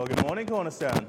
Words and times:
Well, 0.00 0.06
good 0.06 0.24
morning, 0.24 0.46
Cornerstone. 0.46 1.08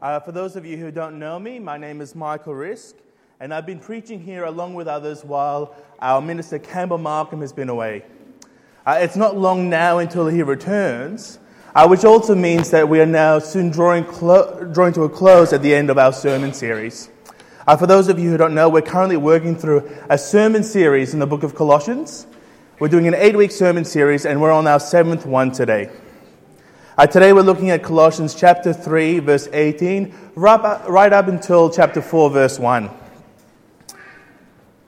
Uh, 0.00 0.20
for 0.20 0.30
those 0.30 0.54
of 0.54 0.64
you 0.64 0.76
who 0.76 0.92
don't 0.92 1.18
know 1.18 1.40
me, 1.40 1.58
my 1.58 1.76
name 1.76 2.00
is 2.00 2.14
Michael 2.14 2.54
Risk, 2.54 2.94
and 3.40 3.52
I've 3.52 3.66
been 3.66 3.80
preaching 3.80 4.20
here 4.20 4.44
along 4.44 4.74
with 4.74 4.86
others 4.86 5.24
while 5.24 5.74
our 5.98 6.20
minister 6.20 6.60
Campbell 6.60 6.98
Markham 6.98 7.40
has 7.40 7.52
been 7.52 7.68
away. 7.68 8.04
Uh, 8.86 8.98
it's 9.00 9.16
not 9.16 9.36
long 9.36 9.68
now 9.68 9.98
until 9.98 10.28
he 10.28 10.40
returns, 10.44 11.40
uh, 11.74 11.88
which 11.88 12.04
also 12.04 12.32
means 12.36 12.70
that 12.70 12.88
we 12.88 13.00
are 13.00 13.06
now 13.06 13.40
soon 13.40 13.70
drawing, 13.70 14.04
clo- 14.04 14.62
drawing 14.72 14.92
to 14.92 15.02
a 15.02 15.08
close 15.08 15.52
at 15.52 15.62
the 15.62 15.74
end 15.74 15.90
of 15.90 15.98
our 15.98 16.12
sermon 16.12 16.52
series. 16.52 17.10
Uh, 17.66 17.76
for 17.76 17.88
those 17.88 18.06
of 18.06 18.20
you 18.20 18.30
who 18.30 18.36
don't 18.36 18.54
know, 18.54 18.68
we're 18.68 18.82
currently 18.82 19.16
working 19.16 19.56
through 19.56 19.90
a 20.08 20.16
sermon 20.16 20.62
series 20.62 21.12
in 21.12 21.18
the 21.18 21.26
book 21.26 21.42
of 21.42 21.56
Colossians. 21.56 22.28
We're 22.78 22.86
doing 22.86 23.08
an 23.08 23.14
eight 23.14 23.34
week 23.34 23.50
sermon 23.50 23.84
series, 23.84 24.24
and 24.24 24.40
we're 24.40 24.52
on 24.52 24.68
our 24.68 24.78
seventh 24.78 25.26
one 25.26 25.50
today. 25.50 25.90
Uh, 26.98 27.06
today 27.06 27.30
we're 27.34 27.42
looking 27.42 27.68
at 27.68 27.82
Colossians 27.82 28.34
chapter 28.34 28.72
3, 28.72 29.18
verse 29.18 29.50
18, 29.52 30.14
right 30.34 30.60
up, 30.60 30.88
right 30.88 31.12
up 31.12 31.28
until 31.28 31.68
chapter 31.68 32.00
4, 32.00 32.30
verse 32.30 32.58
1. 32.58 32.88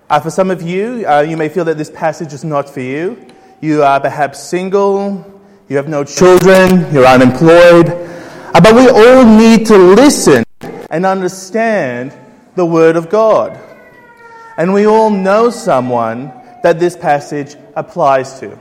Uh, 0.09 0.19
for 0.19 0.31
some 0.31 0.51
of 0.51 0.63
you, 0.63 1.07
uh, 1.07 1.21
you 1.21 1.37
may 1.37 1.51
feel 1.51 1.67
that 1.67 1.77
this 1.77 1.91
passage 1.91 2.33
is 2.33 2.45
not 2.45 2.67
for 2.67 2.81
you. 2.81 3.27
You 3.61 3.83
are 3.83 4.01
perhaps 4.01 4.43
single, 4.43 5.43
you 5.69 5.77
have 5.77 5.91
no 5.91 6.03
children, 6.03 6.91
you're 6.95 7.05
unemployed. 7.05 7.91
Uh, 7.91 8.61
but 8.63 8.75
we 8.75 8.89
all 8.89 9.27
need 9.27 9.67
to 9.67 9.77
listen 9.77 10.45
and 10.89 11.05
understand 11.05 12.17
the 12.55 12.65
Word 12.65 12.97
of 12.97 13.11
God. 13.11 13.61
And 14.57 14.73
we 14.73 14.87
all 14.87 15.11
know 15.11 15.51
someone 15.51 16.33
that 16.63 16.81
this 16.81 16.97
passage 16.97 17.55
applies 17.77 18.41
to. 18.41 18.59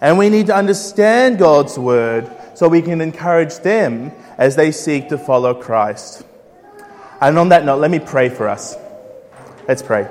And 0.00 0.16
we 0.16 0.30
need 0.30 0.46
to 0.46 0.54
understand 0.54 1.38
God's 1.38 1.78
word 1.78 2.30
so 2.54 2.68
we 2.68 2.82
can 2.82 3.00
encourage 3.00 3.58
them 3.58 4.12
as 4.38 4.56
they 4.56 4.72
seek 4.72 5.08
to 5.10 5.18
follow 5.18 5.54
Christ. 5.54 6.24
And 7.20 7.38
on 7.38 7.50
that 7.50 7.64
note, 7.64 7.80
let 7.80 7.90
me 7.90 7.98
pray 7.98 8.30
for 8.30 8.48
us. 8.48 8.76
Let's 9.68 9.82
pray. 9.82 10.08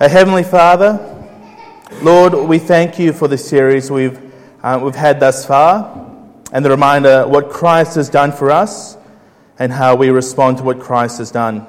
Our 0.00 0.08
Heavenly 0.08 0.42
Father, 0.42 1.12
Lord, 2.02 2.32
we 2.32 2.58
thank 2.58 2.98
you 2.98 3.12
for 3.12 3.28
the 3.28 3.38
series 3.38 3.90
we've, 3.90 4.18
uh, 4.62 4.80
we've 4.82 4.94
had 4.94 5.20
thus 5.20 5.46
far 5.46 6.06
and 6.52 6.64
the 6.64 6.70
reminder 6.70 7.26
what 7.26 7.50
Christ 7.50 7.96
has 7.96 8.08
done 8.08 8.32
for 8.32 8.50
us 8.50 8.96
and 9.58 9.70
how 9.70 9.96
we 9.96 10.10
respond 10.10 10.58
to 10.58 10.64
what 10.64 10.80
Christ 10.80 11.18
has 11.18 11.30
done. 11.30 11.66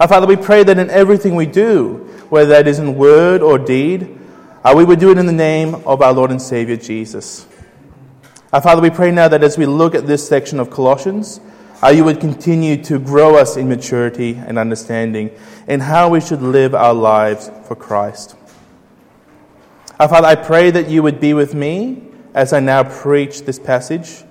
Our 0.00 0.08
Father, 0.08 0.26
we 0.26 0.36
pray 0.36 0.64
that 0.64 0.78
in 0.78 0.90
everything 0.90 1.36
we 1.36 1.46
do, 1.46 2.08
whether 2.28 2.50
that 2.50 2.66
is 2.66 2.78
in 2.78 2.96
word 2.96 3.40
or 3.40 3.58
deed, 3.58 4.18
uh, 4.66 4.74
we 4.74 4.84
would 4.84 4.98
do 4.98 5.12
it 5.12 5.18
in 5.18 5.26
the 5.26 5.32
name 5.32 5.76
of 5.86 6.02
our 6.02 6.12
Lord 6.12 6.32
and 6.32 6.42
Savior 6.42 6.76
Jesus. 6.76 7.46
Our 8.52 8.60
Father, 8.60 8.82
we 8.82 8.90
pray 8.90 9.12
now 9.12 9.28
that 9.28 9.44
as 9.44 9.56
we 9.56 9.64
look 9.64 9.94
at 9.94 10.08
this 10.08 10.26
section 10.26 10.58
of 10.58 10.70
Colossians, 10.70 11.40
uh, 11.84 11.90
you 11.90 12.02
would 12.02 12.18
continue 12.18 12.82
to 12.82 12.98
grow 12.98 13.36
us 13.36 13.56
in 13.56 13.68
maturity 13.68 14.34
and 14.34 14.58
understanding 14.58 15.30
in 15.68 15.78
how 15.78 16.08
we 16.08 16.20
should 16.20 16.42
live 16.42 16.74
our 16.74 16.94
lives 16.94 17.48
for 17.68 17.76
Christ. 17.76 18.34
Our 20.00 20.08
Father, 20.08 20.26
I 20.26 20.34
pray 20.34 20.72
that 20.72 20.88
you 20.88 21.00
would 21.00 21.20
be 21.20 21.32
with 21.32 21.54
me 21.54 22.02
as 22.34 22.52
I 22.52 22.58
now 22.58 22.82
preach 22.82 23.42
this 23.42 23.60
passage. 23.60 24.24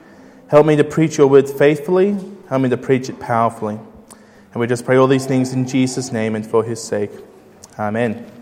Help 0.50 0.66
me 0.66 0.75
to 0.75 0.83
preach 0.83 1.17
your 1.17 1.28
word 1.28 1.47
faithfully. 1.47 2.17
Help 2.50 2.61
me 2.61 2.67
to 2.67 2.78
preach 2.78 3.08
it 3.08 3.22
powerfully. 3.22 3.80
And 4.52 4.59
we 4.59 4.67
just 4.67 4.83
pray 4.83 4.97
all 4.97 5.08
these 5.08 5.25
things 5.25 5.53
in 5.53 5.66
Jesus' 5.66 6.11
name 6.11 6.36
and 6.36 6.45
for 6.45 6.61
his 6.61 6.83
sake. 6.83 7.11
Amen. 7.80 8.34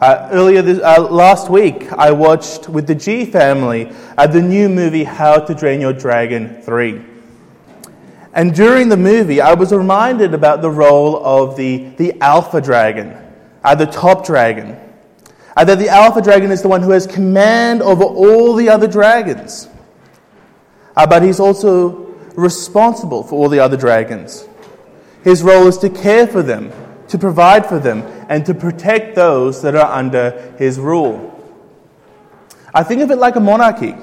Uh, 0.00 0.28
earlier 0.30 0.62
this, 0.62 0.78
uh, 0.78 1.08
last 1.10 1.50
week, 1.50 1.92
I 1.92 2.12
watched 2.12 2.68
with 2.68 2.86
the 2.86 2.94
G 2.94 3.24
family 3.24 3.90
uh, 4.16 4.28
the 4.28 4.40
new 4.40 4.68
movie 4.68 5.02
How 5.02 5.40
to 5.40 5.54
Train 5.56 5.80
Your 5.80 5.92
Dragon 5.92 6.62
3. 6.62 7.02
And 8.32 8.54
during 8.54 8.90
the 8.90 8.96
movie, 8.96 9.40
I 9.40 9.54
was 9.54 9.72
reminded 9.72 10.34
about 10.34 10.62
the 10.62 10.70
role 10.70 11.24
of 11.26 11.56
the, 11.56 11.88
the 11.96 12.14
alpha 12.20 12.60
dragon, 12.60 13.12
uh, 13.64 13.74
the 13.74 13.86
top 13.86 14.24
dragon. 14.24 14.78
Uh, 15.56 15.64
that 15.64 15.80
the 15.80 15.88
alpha 15.88 16.22
dragon 16.22 16.52
is 16.52 16.62
the 16.62 16.68
one 16.68 16.80
who 16.80 16.92
has 16.92 17.04
command 17.04 17.82
over 17.82 18.04
all 18.04 18.54
the 18.54 18.68
other 18.68 18.86
dragons. 18.86 19.68
Uh, 20.94 21.08
but 21.08 21.24
he's 21.24 21.40
also 21.40 22.14
responsible 22.36 23.24
for 23.24 23.34
all 23.34 23.48
the 23.48 23.58
other 23.58 23.76
dragons. 23.76 24.46
His 25.24 25.42
role 25.42 25.66
is 25.66 25.76
to 25.78 25.90
care 25.90 26.28
for 26.28 26.44
them, 26.44 26.70
to 27.08 27.18
provide 27.18 27.66
for 27.66 27.78
them, 27.78 28.02
and 28.28 28.44
to 28.46 28.54
protect 28.54 29.14
those 29.14 29.62
that 29.62 29.74
are 29.74 29.92
under 29.92 30.54
his 30.58 30.78
rule. 30.78 31.34
I 32.74 32.82
think 32.82 33.02
of 33.02 33.10
it 33.10 33.16
like 33.16 33.36
a 33.36 33.40
monarchy. 33.40 33.94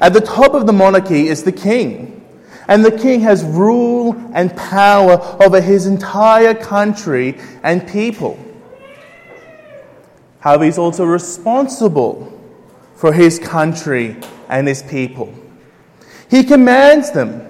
At 0.00 0.12
the 0.12 0.20
top 0.20 0.54
of 0.54 0.66
the 0.66 0.72
monarchy 0.72 1.28
is 1.28 1.44
the 1.44 1.52
king. 1.52 2.18
And 2.68 2.84
the 2.84 2.96
king 2.96 3.20
has 3.20 3.44
rule 3.44 4.14
and 4.34 4.56
power 4.56 5.18
over 5.42 5.60
his 5.60 5.86
entire 5.86 6.54
country 6.54 7.38
and 7.62 7.86
people. 7.86 8.38
However, 10.40 10.64
he's 10.64 10.78
also 10.78 11.04
responsible 11.04 12.28
for 12.96 13.12
his 13.12 13.38
country 13.38 14.16
and 14.48 14.66
his 14.66 14.82
people. 14.82 15.32
He 16.28 16.42
commands 16.44 17.10
them, 17.12 17.48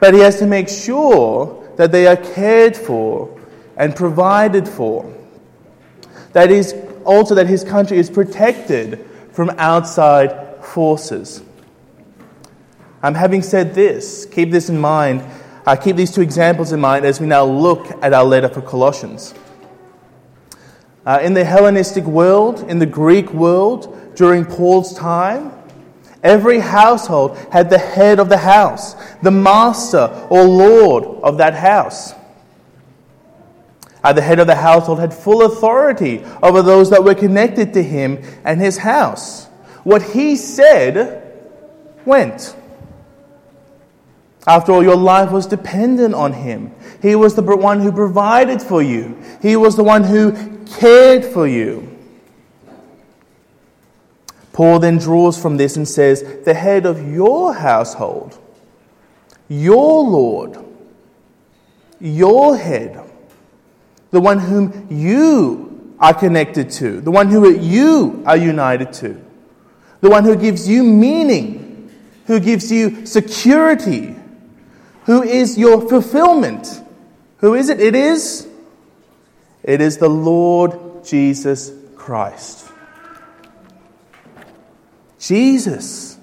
but 0.00 0.14
he 0.14 0.20
has 0.20 0.38
to 0.38 0.46
make 0.46 0.68
sure 0.68 1.66
that 1.76 1.92
they 1.92 2.06
are 2.06 2.16
cared 2.16 2.76
for 2.76 3.33
and 3.76 3.94
provided 3.94 4.68
for. 4.68 5.12
That 6.32 6.50
is 6.50 6.74
also 7.04 7.34
that 7.34 7.46
his 7.46 7.64
country 7.64 7.98
is 7.98 8.10
protected 8.10 9.06
from 9.32 9.50
outside 9.58 10.64
forces. 10.64 11.42
Um, 13.02 13.14
having 13.14 13.42
said 13.42 13.74
this, 13.74 14.26
keep 14.26 14.50
this 14.50 14.68
in 14.68 14.78
mind. 14.78 15.22
Uh, 15.66 15.76
keep 15.76 15.96
these 15.96 16.10
two 16.10 16.22
examples 16.22 16.72
in 16.72 16.80
mind 16.80 17.04
as 17.04 17.20
we 17.20 17.26
now 17.26 17.44
look 17.44 17.90
at 18.02 18.12
our 18.12 18.24
letter 18.24 18.48
for 18.48 18.62
Colossians. 18.62 19.34
Uh, 21.06 21.20
in 21.22 21.34
the 21.34 21.44
Hellenistic 21.44 22.04
world, 22.04 22.68
in 22.70 22.78
the 22.78 22.86
Greek 22.86 23.32
world, 23.32 24.14
during 24.14 24.44
Paul's 24.44 24.94
time, 24.94 25.52
every 26.22 26.58
household 26.58 27.36
had 27.52 27.68
the 27.68 27.78
head 27.78 28.18
of 28.18 28.28
the 28.28 28.38
house, 28.38 28.94
the 29.22 29.30
master 29.30 30.26
or 30.30 30.44
lord 30.44 31.04
of 31.22 31.36
that 31.38 31.54
house. 31.54 32.14
The 34.12 34.20
head 34.20 34.38
of 34.38 34.46
the 34.46 34.54
household 34.54 35.00
had 35.00 35.14
full 35.14 35.46
authority 35.46 36.22
over 36.42 36.60
those 36.60 36.90
that 36.90 37.02
were 37.02 37.14
connected 37.14 37.72
to 37.72 37.82
him 37.82 38.22
and 38.44 38.60
his 38.60 38.78
house. 38.78 39.46
What 39.82 40.02
he 40.02 40.36
said 40.36 41.22
went. 42.04 42.54
After 44.46 44.72
all, 44.72 44.82
your 44.82 44.96
life 44.96 45.30
was 45.30 45.46
dependent 45.46 46.14
on 46.14 46.34
him. 46.34 46.74
He 47.00 47.14
was 47.14 47.34
the 47.34 47.42
one 47.42 47.80
who 47.80 47.90
provided 47.90 48.60
for 48.60 48.82
you, 48.82 49.18
he 49.40 49.56
was 49.56 49.76
the 49.76 49.84
one 49.84 50.04
who 50.04 50.32
cared 50.66 51.24
for 51.24 51.46
you. 51.46 51.90
Paul 54.52 54.78
then 54.78 54.98
draws 54.98 55.40
from 55.40 55.56
this 55.56 55.76
and 55.76 55.88
says, 55.88 56.22
The 56.44 56.54
head 56.54 56.86
of 56.86 57.10
your 57.10 57.54
household, 57.54 58.38
your 59.48 60.04
Lord, 60.04 60.64
your 61.98 62.56
head 62.56 63.10
the 64.14 64.20
one 64.20 64.38
whom 64.38 64.86
you 64.90 65.96
are 65.98 66.14
connected 66.14 66.70
to, 66.70 67.00
the 67.00 67.10
one 67.10 67.28
who 67.28 67.50
you 67.50 68.22
are 68.24 68.36
united 68.36 68.92
to, 68.92 69.20
the 70.02 70.08
one 70.08 70.22
who 70.22 70.36
gives 70.36 70.68
you 70.68 70.84
meaning, 70.84 71.90
who 72.28 72.38
gives 72.38 72.70
you 72.70 73.04
security, 73.06 74.14
who 75.06 75.24
is 75.24 75.58
your 75.58 75.88
fulfillment. 75.88 76.80
Who 77.38 77.54
is 77.54 77.68
it? 77.68 77.80
It 77.80 77.96
is 77.96 78.48
it 79.64 79.80
is 79.80 79.98
the 79.98 80.08
Lord 80.08 81.04
Jesus 81.04 81.72
Christ. 81.96 82.70
Jesus 85.18 86.18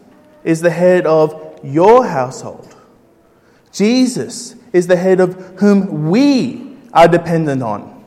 is 0.45 0.61
the 0.61 0.69
head 0.69 1.05
of 1.05 1.59
your 1.61 2.05
household. 2.05 2.73
Jesus 3.73 4.55
is 4.71 4.87
the 4.87 4.95
head 4.95 5.19
of 5.19 5.35
whom 5.59 6.09
we 6.09 6.70
are 6.93 7.07
dependent 7.07 7.63
on. 7.63 8.03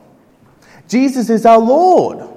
Jesus 0.87 1.29
is 1.29 1.45
our 1.45 1.59
Lord. 1.59 2.29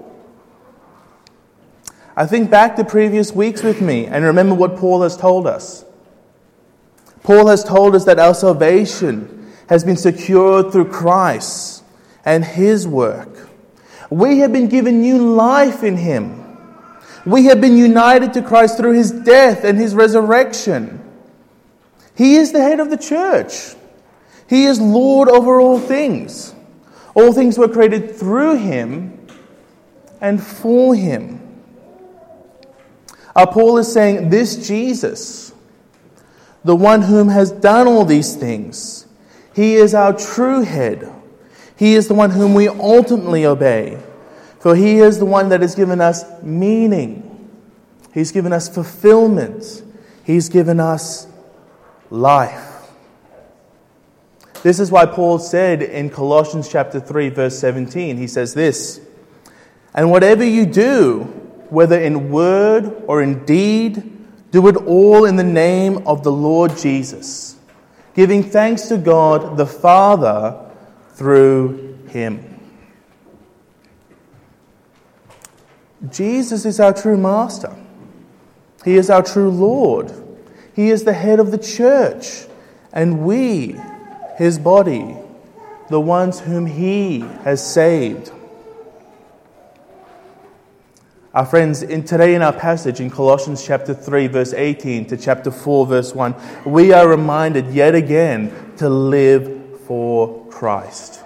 I 2.16 2.26
think 2.26 2.50
back 2.50 2.76
to 2.76 2.84
previous 2.84 3.32
weeks 3.32 3.62
with 3.62 3.80
me 3.80 4.06
and 4.06 4.24
remember 4.24 4.54
what 4.54 4.76
Paul 4.76 5.02
has 5.02 5.16
told 5.16 5.46
us. 5.46 5.84
Paul 7.22 7.46
has 7.48 7.62
told 7.62 7.94
us 7.94 8.04
that 8.06 8.18
our 8.18 8.34
salvation 8.34 9.52
has 9.68 9.84
been 9.84 9.96
secured 9.96 10.72
through 10.72 10.90
Christ 10.90 11.84
and 12.24 12.44
his 12.44 12.88
work. 12.88 13.48
We 14.10 14.38
have 14.38 14.52
been 14.52 14.68
given 14.68 15.00
new 15.00 15.34
life 15.34 15.84
in 15.84 15.96
him. 15.96 16.44
We 17.26 17.44
have 17.44 17.60
been 17.60 17.76
united 17.76 18.32
to 18.34 18.42
Christ 18.42 18.78
through 18.78 18.94
his 18.94 19.10
death 19.10 19.64
and 19.64 19.78
his 19.78 19.94
resurrection. 19.94 21.04
He 22.16 22.36
is 22.36 22.52
the 22.52 22.62
head 22.62 22.80
of 22.80 22.90
the 22.90 22.96
church. 22.96 23.76
He 24.48 24.64
is 24.64 24.80
Lord 24.80 25.28
over 25.28 25.60
all 25.60 25.78
things. 25.78 26.54
All 27.14 27.32
things 27.32 27.58
were 27.58 27.68
created 27.68 28.16
through 28.16 28.56
him 28.58 29.26
and 30.20 30.42
for 30.42 30.94
him. 30.94 31.40
Uh, 33.36 33.46
Paul 33.46 33.78
is 33.78 33.92
saying 33.92 34.30
this 34.30 34.66
Jesus, 34.66 35.52
the 36.64 36.74
one 36.74 37.02
whom 37.02 37.28
has 37.28 37.52
done 37.52 37.86
all 37.86 38.04
these 38.04 38.34
things, 38.34 39.06
he 39.54 39.74
is 39.74 39.94
our 39.94 40.12
true 40.12 40.62
head. 40.62 41.12
He 41.76 41.94
is 41.94 42.08
the 42.08 42.14
one 42.14 42.30
whom 42.30 42.54
we 42.54 42.68
ultimately 42.68 43.46
obey. 43.46 44.02
For 44.58 44.74
he 44.74 44.98
is 44.98 45.18
the 45.18 45.24
one 45.24 45.50
that 45.50 45.60
has 45.60 45.74
given 45.74 46.00
us 46.00 46.24
meaning. 46.42 47.50
He's 48.12 48.32
given 48.32 48.52
us 48.52 48.68
fulfillment. 48.68 49.82
He's 50.24 50.48
given 50.48 50.80
us 50.80 51.28
life. 52.10 52.77
This 54.62 54.80
is 54.80 54.90
why 54.90 55.06
Paul 55.06 55.38
said 55.38 55.82
in 55.82 56.10
Colossians 56.10 56.68
chapter 56.68 57.00
3 57.00 57.28
verse 57.28 57.58
17, 57.58 58.16
he 58.16 58.26
says 58.26 58.54
this, 58.54 59.00
"And 59.94 60.10
whatever 60.10 60.44
you 60.44 60.66
do, 60.66 61.28
whether 61.70 61.98
in 61.98 62.30
word 62.30 63.02
or 63.06 63.22
in 63.22 63.44
deed, 63.44 64.02
do 64.50 64.66
it 64.66 64.76
all 64.76 65.24
in 65.24 65.36
the 65.36 65.44
name 65.44 66.02
of 66.06 66.22
the 66.22 66.32
Lord 66.32 66.76
Jesus, 66.76 67.56
giving 68.14 68.42
thanks 68.42 68.88
to 68.88 68.96
God 68.96 69.56
the 69.56 69.66
Father 69.66 70.56
through 71.14 71.96
him." 72.08 72.40
Jesus 76.10 76.64
is 76.64 76.80
our 76.80 76.92
true 76.92 77.16
master. 77.16 77.70
He 78.84 78.96
is 78.96 79.10
our 79.10 79.22
true 79.22 79.50
Lord. 79.50 80.12
He 80.72 80.90
is 80.90 81.04
the 81.04 81.12
head 81.12 81.40
of 81.40 81.50
the 81.50 81.58
church, 81.58 82.46
and 82.92 83.24
we 83.24 83.76
his 84.38 84.56
body, 84.56 85.16
the 85.90 86.00
ones 86.00 86.38
whom 86.38 86.64
he 86.64 87.18
has 87.42 87.60
saved. 87.64 88.30
Our 91.34 91.44
friends, 91.44 91.82
in 91.82 92.04
today 92.04 92.36
in 92.36 92.42
our 92.42 92.52
passage 92.52 93.00
in 93.00 93.10
Colossians 93.10 93.66
chapter 93.66 93.92
3, 93.92 94.28
verse 94.28 94.54
18 94.54 95.06
to 95.06 95.16
chapter 95.16 95.50
4, 95.50 95.86
verse 95.86 96.14
1, 96.14 96.36
we 96.64 96.92
are 96.92 97.08
reminded 97.08 97.74
yet 97.74 97.96
again 97.96 98.74
to 98.76 98.88
live 98.88 99.80
for 99.86 100.46
Christ. 100.46 101.20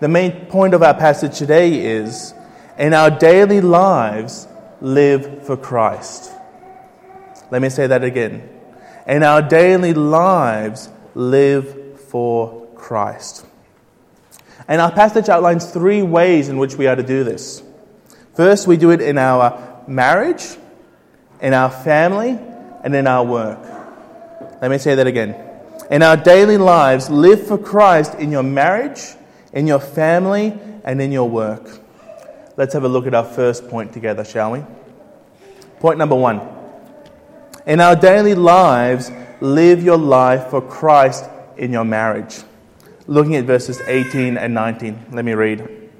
The 0.00 0.08
main 0.08 0.46
point 0.46 0.74
of 0.74 0.82
our 0.82 0.94
passage 0.94 1.38
today 1.38 1.80
is 1.80 2.34
in 2.78 2.92
our 2.92 3.10
daily 3.10 3.62
lives, 3.62 4.46
live 4.82 5.46
for 5.46 5.56
Christ. 5.56 6.30
Let 7.50 7.62
me 7.62 7.70
say 7.70 7.86
that 7.86 8.04
again. 8.04 8.46
In 9.06 9.22
our 9.22 9.40
daily 9.40 9.94
lives, 9.94 10.90
live 11.14 11.85
for 12.08 12.66
Christ. 12.74 13.46
And 14.68 14.80
our 14.80 14.90
passage 14.90 15.28
outlines 15.28 15.70
three 15.70 16.02
ways 16.02 16.48
in 16.48 16.58
which 16.58 16.76
we 16.76 16.86
are 16.86 16.96
to 16.96 17.02
do 17.02 17.24
this. 17.24 17.62
First, 18.34 18.66
we 18.66 18.76
do 18.76 18.90
it 18.90 19.00
in 19.00 19.18
our 19.18 19.82
marriage, 19.86 20.44
in 21.40 21.54
our 21.54 21.70
family, 21.70 22.38
and 22.82 22.94
in 22.94 23.06
our 23.06 23.24
work. 23.24 23.58
Let 24.60 24.70
me 24.70 24.78
say 24.78 24.94
that 24.94 25.06
again. 25.06 25.34
In 25.90 26.02
our 26.02 26.16
daily 26.16 26.56
lives, 26.56 27.08
live 27.10 27.46
for 27.46 27.58
Christ 27.58 28.14
in 28.14 28.32
your 28.32 28.42
marriage, 28.42 29.14
in 29.52 29.66
your 29.66 29.78
family, 29.78 30.58
and 30.84 31.00
in 31.00 31.12
your 31.12 31.28
work. 31.28 31.80
Let's 32.56 32.72
have 32.74 32.84
a 32.84 32.88
look 32.88 33.06
at 33.06 33.14
our 33.14 33.24
first 33.24 33.68
point 33.68 33.92
together, 33.92 34.24
shall 34.24 34.52
we? 34.52 34.64
Point 35.78 35.98
number 35.98 36.16
one. 36.16 36.40
In 37.66 37.80
our 37.80 37.94
daily 37.94 38.34
lives, 38.34 39.10
live 39.40 39.82
your 39.82 39.98
life 39.98 40.48
for 40.48 40.60
Christ 40.60 41.24
in 41.58 41.72
your 41.72 41.84
marriage. 41.84 42.38
Looking 43.06 43.36
at 43.36 43.44
verses 43.44 43.80
18 43.86 44.36
and 44.36 44.54
19, 44.54 45.06
let 45.12 45.24
me 45.24 45.34
read. 45.34 45.90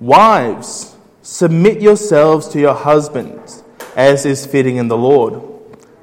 Wives, 0.00 0.96
submit 1.22 1.80
yourselves 1.80 2.48
to 2.48 2.60
your 2.60 2.74
husbands, 2.74 3.64
as 3.96 4.26
is 4.26 4.46
fitting 4.46 4.76
in 4.76 4.88
the 4.88 4.96
Lord. 4.96 5.42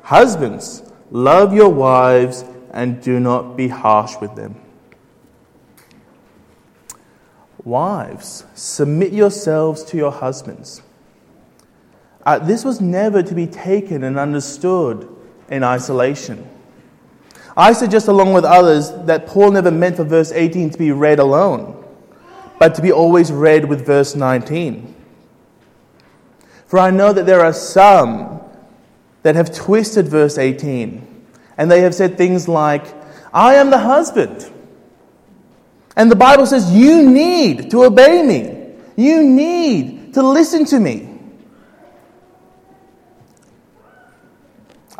Husbands, 0.03 0.83
love 1.09 1.53
your 1.53 1.69
wives 1.69 2.43
and 2.71 3.01
do 3.01 3.19
not 3.19 3.55
be 3.55 3.67
harsh 3.67 4.15
with 4.19 4.35
them. 4.35 4.55
Wives, 7.63 8.45
submit 8.55 9.13
yourselves 9.13 9.83
to 9.85 9.97
your 9.97 10.11
husbands. 10.11 10.81
Uh, 12.25 12.39
this 12.39 12.63
was 12.65 12.81
never 12.81 13.21
to 13.21 13.35
be 13.35 13.47
taken 13.47 14.03
and 14.03 14.17
understood 14.17 15.07
in 15.49 15.63
isolation. 15.63 16.47
I 17.55 17.73
suggest, 17.73 18.07
along 18.07 18.33
with 18.33 18.45
others, 18.45 18.91
that 19.05 19.27
Paul 19.27 19.51
never 19.51 19.71
meant 19.71 19.97
for 19.97 20.03
verse 20.03 20.31
18 20.31 20.69
to 20.71 20.77
be 20.77 20.91
read 20.91 21.19
alone, 21.19 21.83
but 22.59 22.75
to 22.75 22.81
be 22.81 22.91
always 22.91 23.31
read 23.31 23.65
with 23.65 23.85
verse 23.85 24.15
19. 24.15 24.95
For 26.65 26.79
I 26.79 26.89
know 26.89 27.11
that 27.11 27.25
there 27.25 27.41
are 27.41 27.53
some 27.53 28.39
that 29.23 29.35
have 29.35 29.53
twisted 29.53 30.07
verse 30.07 30.37
18, 30.37 31.25
and 31.57 31.69
they 31.69 31.81
have 31.81 31.93
said 31.93 32.17
things 32.17 32.47
like, 32.47 32.85
I 33.33 33.55
am 33.55 33.69
the 33.69 33.77
husband. 33.77 34.49
And 35.97 36.09
the 36.09 36.15
Bible 36.15 36.45
says, 36.45 36.71
You 36.71 37.09
need 37.09 37.69
to 37.71 37.83
obey 37.83 38.23
me. 38.23 38.57
You 38.95 39.23
need 39.23 40.13
to 40.13 40.23
listen 40.23 40.65
to 40.65 40.79
me. 40.79 41.09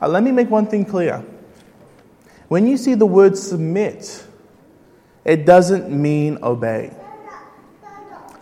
Uh, 0.01 0.07
let 0.07 0.24
me 0.24 0.31
make 0.31 0.50
one 0.50 0.68
thing 0.68 0.83
clear. 0.83 1.24
When 2.51 2.68
you 2.68 2.75
see 2.75 2.95
the 2.95 3.06
word 3.06 3.38
submit, 3.38 4.25
it 5.24 5.45
doesn't 5.45 5.89
mean 5.89 6.38
obey. 6.44 6.94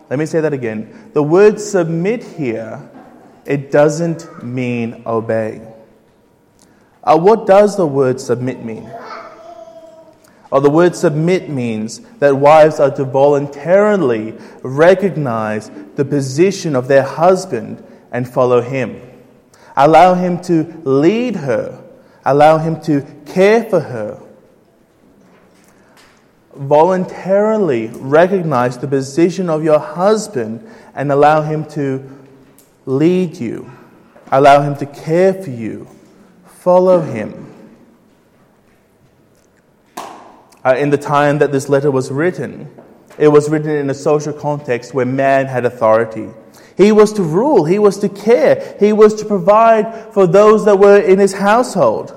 Let 0.09 0.17
me 0.17 0.25
say 0.25 0.41
that 0.41 0.51
again. 0.51 1.11
The 1.13 1.21
word 1.21 1.59
submit 1.59 2.23
here, 2.23 2.89
it 3.45 3.69
doesn't 3.69 4.44
mean 4.44 5.03
obey. 5.06 5.61
Uh, 7.03 7.19
what 7.19 7.45
does 7.45 7.77
the 7.77 7.85
word 7.85 8.19
submit 8.19 8.65
mean? 8.65 8.85
Well, 8.85 10.53
uh, 10.53 10.59
the 10.59 10.71
word 10.71 10.95
submit 10.95 11.47
means 11.47 12.00
that 12.17 12.35
wives 12.35 12.79
are 12.79 12.89
to 12.95 13.06
voluntarily 13.06 14.33
recognize 14.63 15.69
the 15.97 16.03
position 16.03 16.75
of 16.75 16.88
their 16.88 17.03
husband 17.03 17.83
and 18.11 18.27
follow 18.27 18.61
him. 18.61 19.00
Allow 19.77 20.15
him 20.15 20.41
to 20.45 20.81
lead 20.83 21.35
her 21.35 21.78
Allow 22.25 22.57
Him 22.57 22.81
to 22.81 23.06
care 23.25 23.63
for 23.63 23.80
her. 23.80 24.21
Voluntarily 26.56 27.88
recognize 27.88 28.77
the 28.77 28.88
position 28.88 29.50
of 29.50 29.63
your 29.63 29.80
husband 29.80 30.68
and 30.94 31.12
allow 31.12 31.42
Him 31.42 31.66
to 31.69 32.10
lead 32.86 33.38
you. 33.38 33.71
Allow 34.31 34.62
Him 34.62 34.75
to 34.77 34.86
care 34.86 35.33
for 35.33 35.50
you. 35.50 35.88
Follow 36.45 37.02
Him. 37.02 37.45
Uh, 40.66 40.76
in 40.78 40.90
the 40.90 40.97
time 40.97 41.38
that 41.38 41.54
this 41.54 41.69
letter 41.69 41.90
was 41.90 42.11
written, 42.11 42.69
it 43.18 43.30
was 43.30 43.49
written 43.49 43.71
in 43.71 43.90
a 43.90 43.94
social 43.94 44.33
context 44.33 44.94
where 44.94 45.06
man 45.06 45.45
had 45.45 45.66
authority. 45.66 46.30
He 46.80 46.92
was 46.92 47.14
to 47.14 47.21
rule, 47.21 47.66
he 47.66 47.78
was 47.78 48.00
to 48.00 48.09
care, 48.09 48.76
he 48.80 48.94
was 48.94 49.14
to 49.16 49.26
provide 49.26 50.14
for 50.14 50.26
those 50.26 50.66
that 50.66 50.80
were 50.80 51.00
in 51.00 51.19
his 51.19 51.33
household 51.33 52.16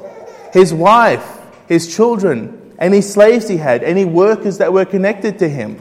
his 0.52 0.72
wife, 0.72 1.40
his 1.66 1.94
children, 1.94 2.74
any 2.78 3.00
slaves 3.00 3.48
he 3.48 3.56
had, 3.56 3.82
any 3.82 4.04
workers 4.04 4.58
that 4.58 4.72
were 4.72 4.84
connected 4.84 5.38
to 5.38 5.48
him. 5.48 5.80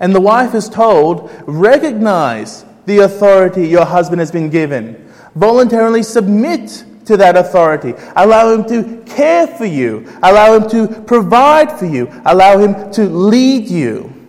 And 0.00 0.14
the 0.14 0.20
wife 0.20 0.54
is 0.54 0.68
told, 0.68 1.30
recognize 1.46 2.64
the 2.86 3.00
authority 3.00 3.68
your 3.68 3.84
husband 3.84 4.20
has 4.20 4.32
been 4.32 4.50
given. 4.50 5.12
Voluntarily 5.34 6.02
submit 6.02 6.84
to 7.04 7.16
that 7.18 7.36
authority. 7.36 7.94
Allow 8.16 8.52
him 8.54 8.64
to 8.68 9.02
care 9.04 9.46
for 9.46 9.66
you. 9.66 10.08
Allow 10.22 10.54
him 10.58 10.70
to 10.70 11.02
provide 11.02 11.78
for 11.78 11.86
you. 11.86 12.10
Allow 12.24 12.58
him 12.58 12.90
to 12.92 13.04
lead 13.04 13.68
you. 13.68 14.21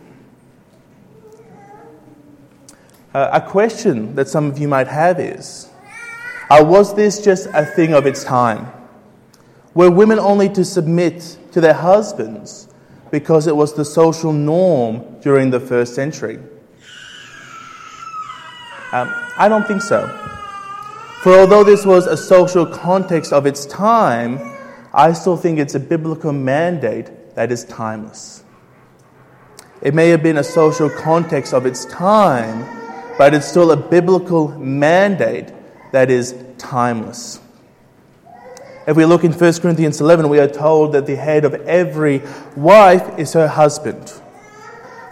Uh, 3.13 3.29
a 3.33 3.41
question 3.41 4.15
that 4.15 4.27
some 4.27 4.45
of 4.45 4.57
you 4.57 4.67
might 4.67 4.87
have 4.87 5.19
is 5.19 5.69
uh, 6.49 6.63
was 6.65 6.95
this 6.95 7.23
just 7.23 7.47
a 7.53 7.65
thing 7.65 7.93
of 7.93 8.05
its 8.05 8.23
time? 8.23 8.71
Were 9.75 9.89
women 9.89 10.19
only 10.19 10.49
to 10.49 10.65
submit 10.65 11.37
to 11.51 11.61
their 11.61 11.73
husbands 11.73 12.67
because 13.11 13.47
it 13.47 13.55
was 13.55 13.73
the 13.73 13.85
social 13.85 14.33
norm 14.33 15.19
during 15.21 15.51
the 15.51 15.59
first 15.59 15.95
century? 15.95 16.39
Um, 18.91 19.11
I 19.37 19.47
don't 19.47 19.67
think 19.67 19.81
so. 19.81 20.07
For 21.21 21.39
although 21.39 21.63
this 21.63 21.85
was 21.85 22.05
a 22.05 22.17
social 22.17 22.65
context 22.65 23.31
of 23.31 23.45
its 23.45 23.65
time, 23.65 24.39
I 24.93 25.13
still 25.13 25.37
think 25.37 25.57
it's 25.57 25.73
a 25.73 25.79
biblical 25.79 26.31
mandate 26.31 27.35
that 27.35 27.51
is 27.51 27.65
timeless. 27.65 28.43
It 29.81 29.93
may 29.93 30.09
have 30.09 30.21
been 30.21 30.37
a 30.37 30.43
social 30.43 30.89
context 30.89 31.53
of 31.53 31.65
its 31.65 31.85
time, 31.85 32.82
but 33.17 33.33
it's 33.33 33.47
still 33.47 33.71
a 33.71 33.77
biblical 33.77 34.47
mandate 34.57 35.51
that 35.91 36.09
is 36.09 36.35
timeless. 36.57 37.39
If 38.85 38.97
we 38.97 39.05
look 39.05 39.23
in 39.23 39.31
1 39.31 39.53
Corinthians 39.61 40.01
11, 40.01 40.27
we 40.27 40.39
are 40.39 40.47
told 40.47 40.93
that 40.93 41.05
the 41.05 41.15
head 41.15 41.45
of 41.45 41.53
every 41.53 42.21
wife 42.55 43.17
is 43.17 43.31
her 43.33 43.47
husband. 43.47 44.11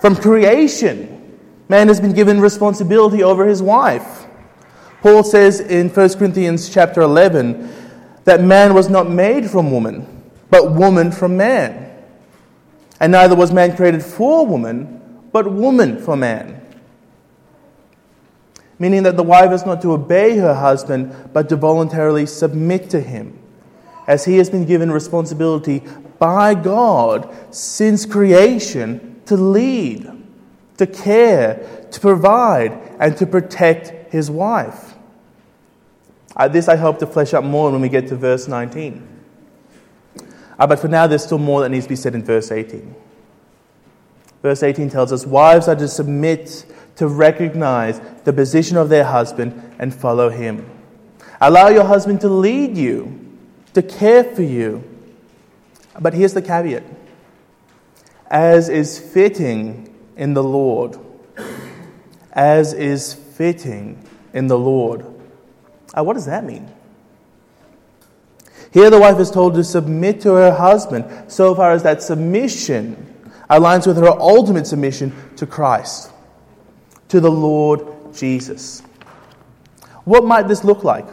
From 0.02 0.16
creation, 0.16 1.38
man 1.70 1.88
has 1.88 2.02
been 2.02 2.14
given 2.14 2.42
responsibility 2.42 3.24
over 3.24 3.46
his 3.46 3.62
wife. 3.62 4.26
Paul 5.02 5.24
says 5.24 5.60
in 5.60 5.90
1 5.90 6.10
Corinthians 6.18 6.70
chapter 6.70 7.02
11 7.02 7.72
that 8.26 8.42
man 8.42 8.74
was 8.74 8.90
not 8.90 9.10
made 9.10 9.50
from 9.50 9.72
woman, 9.72 10.06
but 10.50 10.72
woman 10.72 11.12
from 11.12 11.38
man. 11.38 11.92
And 13.00 13.14
neither 13.14 13.36
was 13.36 13.52
man 13.52 13.76
created 13.76 14.04
for 14.04 14.46
woman, 14.46 15.30
but 15.32 15.52
woman 15.52 16.00
for 16.02 16.16
man. 16.16 16.61
Meaning 18.82 19.04
that 19.04 19.16
the 19.16 19.22
wife 19.22 19.52
is 19.52 19.64
not 19.64 19.80
to 19.84 19.92
obey 19.92 20.38
her 20.38 20.56
husband, 20.56 21.14
but 21.34 21.48
to 21.50 21.56
voluntarily 21.56 22.26
submit 22.26 22.90
to 22.90 23.00
him, 23.00 23.38
as 24.08 24.26
he 24.26 24.38
has 24.38 24.50
been 24.50 24.66
given 24.66 24.90
responsibility 24.90 25.84
by 26.18 26.56
God 26.56 27.32
since 27.54 28.08
creation 28.08 29.22
to 29.28 29.36
lead, 29.36 30.12
to 30.78 30.88
care, 30.88 31.88
to 31.92 32.00
provide, 32.00 32.72
and 33.00 33.16
to 33.18 33.28
protect 33.28 34.12
his 34.12 34.32
wife. 34.32 34.96
Uh, 36.36 36.48
this 36.48 36.68
I 36.68 36.76
hope 36.76 36.98
to 37.00 37.06
flesh 37.06 37.36
out 37.36 37.44
more 37.44 37.70
when 37.70 37.82
we 37.82 37.90
get 37.90 38.08
to 38.08 38.16
verse 38.16 38.48
19. 38.48 39.08
Uh, 40.58 40.66
but 40.66 40.80
for 40.80 40.88
now, 40.88 41.06
there's 41.06 41.24
still 41.24 41.38
more 41.38 41.62
that 41.62 41.70
needs 41.70 41.86
to 41.86 41.90
be 41.90 41.96
said 41.96 42.16
in 42.16 42.24
verse 42.24 42.52
18. 42.52 42.96
Verse 44.42 44.64
18 44.64 44.90
tells 44.90 45.14
us 45.14 45.24
wives 45.28 45.68
are 45.68 45.76
to 45.76 45.88
submit 45.88 46.66
to 47.02 47.08
recognize 47.08 48.00
the 48.26 48.32
position 48.32 48.78
of 48.78 48.88
their 48.88 49.04
husband 49.04 49.74
and 49.80 49.92
follow 49.92 50.30
him. 50.30 50.70
Allow 51.42 51.70
your 51.70 51.84
husband 51.84 52.22
to 52.22 52.30
lead 52.30 52.78
you, 52.78 53.36
to 53.74 53.82
care 53.82 54.24
for 54.24 54.44
you. 54.44 54.84
But 56.00 56.14
here's 56.14 56.36
the 56.36 56.44
caveat 56.44 56.84
as 58.30 58.70
is 58.70 59.00
fitting 59.00 59.92
in 60.16 60.36
the 60.36 60.44
Lord. 60.44 60.96
As 62.32 62.72
is 62.74 63.16
fitting 63.16 64.08
in 64.32 64.46
the 64.46 64.60
Lord. 64.60 65.04
Uh, 65.98 66.04
what 66.04 66.14
does 66.14 66.28
that 66.28 66.44
mean? 66.44 66.72
Here, 68.72 68.92
the 68.92 69.00
wife 69.00 69.20
is 69.20 69.32
told 69.32 69.56
to 69.56 69.64
submit 69.64 70.22
to 70.22 70.34
her 70.34 70.52
husband 70.54 71.32
so 71.32 71.56
far 71.56 71.72
as 71.72 71.82
that 71.82 72.04
submission 72.04 73.08
aligns 73.50 73.88
with 73.88 73.98
her 73.98 74.08
ultimate 74.08 74.68
submission 74.68 75.12
to 75.38 75.48
Christ, 75.48 76.11
to 77.12 77.20
the 77.20 77.30
Lord 77.30 77.86
Jesus. 78.14 78.80
What 80.06 80.24
might 80.24 80.48
this 80.48 80.64
look 80.64 80.86
like? 80.86 81.06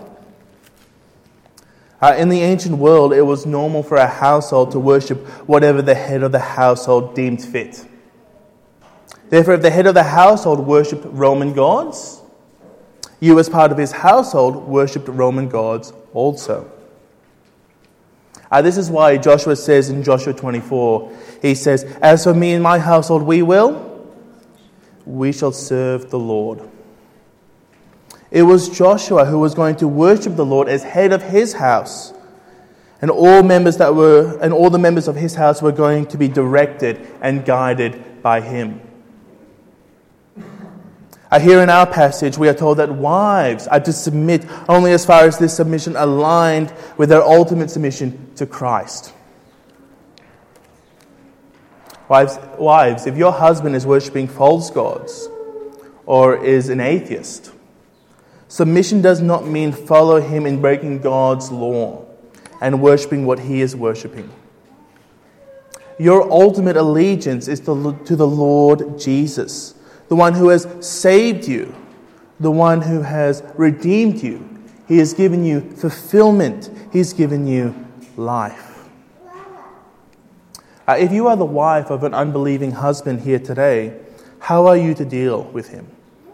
Uh, 2.01 2.15
in 2.17 2.29
the 2.29 2.41
ancient 2.41 2.79
world, 2.79 3.13
it 3.13 3.23
was 3.23 3.45
normal 3.45 3.83
for 3.83 3.97
a 3.97 4.07
household 4.07 4.71
to 4.71 4.79
worship 4.79 5.19
whatever 5.49 5.83
the 5.83 5.97
head 5.97 6.23
of 6.23 6.31
the 6.31 6.39
household 6.39 7.17
deemed 7.17 7.43
fit. 7.43 7.85
Therefore, 9.29 9.55
if 9.55 9.63
the 9.63 9.71
head 9.71 9.89
of 9.89 9.95
the 9.95 10.05
household 10.05 10.65
worshipped 10.65 11.05
Roman 11.07 11.53
gods, 11.53 12.23
you, 13.19 13.37
as 13.41 13.49
part 13.49 13.73
of 13.73 13.79
his 13.79 13.91
household, 13.91 14.69
worshipped 14.69 15.09
Roman 15.09 15.49
gods 15.49 15.93
also. 16.15 16.71
Uh, 18.53 18.63
this 18.63 18.77
is 18.77 18.89
why 18.89 19.17
Joshua 19.17 19.57
says 19.57 19.91
in 19.91 20.05
Joshua 20.05 20.33
24, 20.33 21.13
he 21.43 21.57
says, 21.57 21.83
As 22.01 22.23
for 22.23 22.35
me 22.35 22.53
and 22.53 22.63
my 22.63 22.79
household, 22.79 23.25
we 23.25 23.43
will, 23.43 23.88
we 25.09 25.33
shall 25.33 25.53
serve 25.53 26.11
the 26.11 26.19
Lord. 26.19 26.69
It 28.31 28.43
was 28.43 28.69
Joshua 28.69 29.25
who 29.25 29.39
was 29.39 29.55
going 29.55 29.77
to 29.77 29.89
worship 29.89 30.37
the 30.37 30.45
Lord 30.45 30.69
as 30.69 30.83
head 30.83 31.13
of 31.13 31.23
his 31.23 31.55
house. 31.55 32.13
And 33.01 33.11
all 33.11 33.43
members 33.43 33.79
that 33.79 33.95
were 33.95 34.39
and 34.43 34.53
all 34.53 34.71
the 34.71 34.79
members 34.79 35.09
of 35.09 35.17
his 35.17 35.35
house 35.35 35.63
were 35.63 35.73
going 35.73 36.07
to 36.07 36.19
be 36.19 36.29
directed 36.29 37.09
and 37.23 37.45
guided 37.45 38.23
by 38.23 38.41
him. 38.41 38.83
Uh, 41.31 41.39
here 41.39 41.61
in 41.63 41.71
our 41.71 41.87
passage, 41.87 42.37
we 42.37 42.49
are 42.49 42.55
told 42.55 42.79
that 42.79 42.91
wives 42.91 43.67
are 43.69 43.81
to 43.81 43.93
submit 43.93 44.47
only 44.69 44.93
as 44.93 45.07
far 45.07 45.25
as 45.25 45.39
this 45.39 45.57
submission 45.57 45.95
aligned 45.97 46.73
with 46.97 47.11
their 47.11 47.23
ultimate 47.23 47.71
submission 47.71 48.35
to 48.35 48.47
Christ. 48.47 49.15
Wives, 52.09 52.39
wives, 52.59 53.07
if 53.07 53.17
your 53.17 53.33
husband 53.33 53.77
is 53.77 53.87
worshipping 53.87 54.29
false 54.29 54.71
gods 54.71 55.29
or 56.07 56.43
is 56.43 56.69
an 56.69 56.81
atheist, 56.81 57.53
submission 58.49 59.03
does 59.03 59.21
not 59.21 59.47
mean 59.47 59.73
follow 59.73 60.21
him 60.21 60.47
in 60.47 60.61
breaking 60.61 61.01
God's 61.01 61.51
law 61.51 62.07
and 62.61 62.81
worshipping 62.81 63.27
what 63.27 63.41
he 63.41 63.61
is 63.61 63.77
worshipping. 63.77 64.31
Your 65.99 66.31
ultimate 66.31 66.77
allegiance 66.77 67.49
is 67.49 67.61
to, 67.61 67.99
to 68.05 68.17
the 68.17 68.27
Lord 68.27 68.99
Jesus 68.99 69.75
the 70.09 70.17
one 70.17 70.35
who 70.35 70.49
has 70.49 70.67
saved 70.81 71.47
you, 71.47 71.75
the 72.41 72.51
one 72.51 72.81
who 72.81 73.03
has 73.03 73.43
redeemed 73.57 74.23
you. 74.23 74.49
He 74.89 74.99
has 74.99 75.13
given 75.13 75.45
you 75.45 75.61
fulfillment, 75.61 76.71
He's 76.93 77.13
given 77.13 77.47
you 77.47 77.75
life. 78.17 78.68
Uh, 80.89 80.97
if 80.99 81.13
you 81.13 81.27
are 81.29 81.37
the 81.37 81.45
wife 81.45 81.91
of 81.91 82.03
an 82.03 82.15
unbelieving 82.15 82.73
husband 82.73 83.21
here 83.21 83.39
today, 83.39 83.95
how 84.39 84.67
are 84.67 84.77
you 84.77 84.95
to 84.95 85.05
deal 85.05 85.43
with 85.53 85.69
him? 85.69 85.87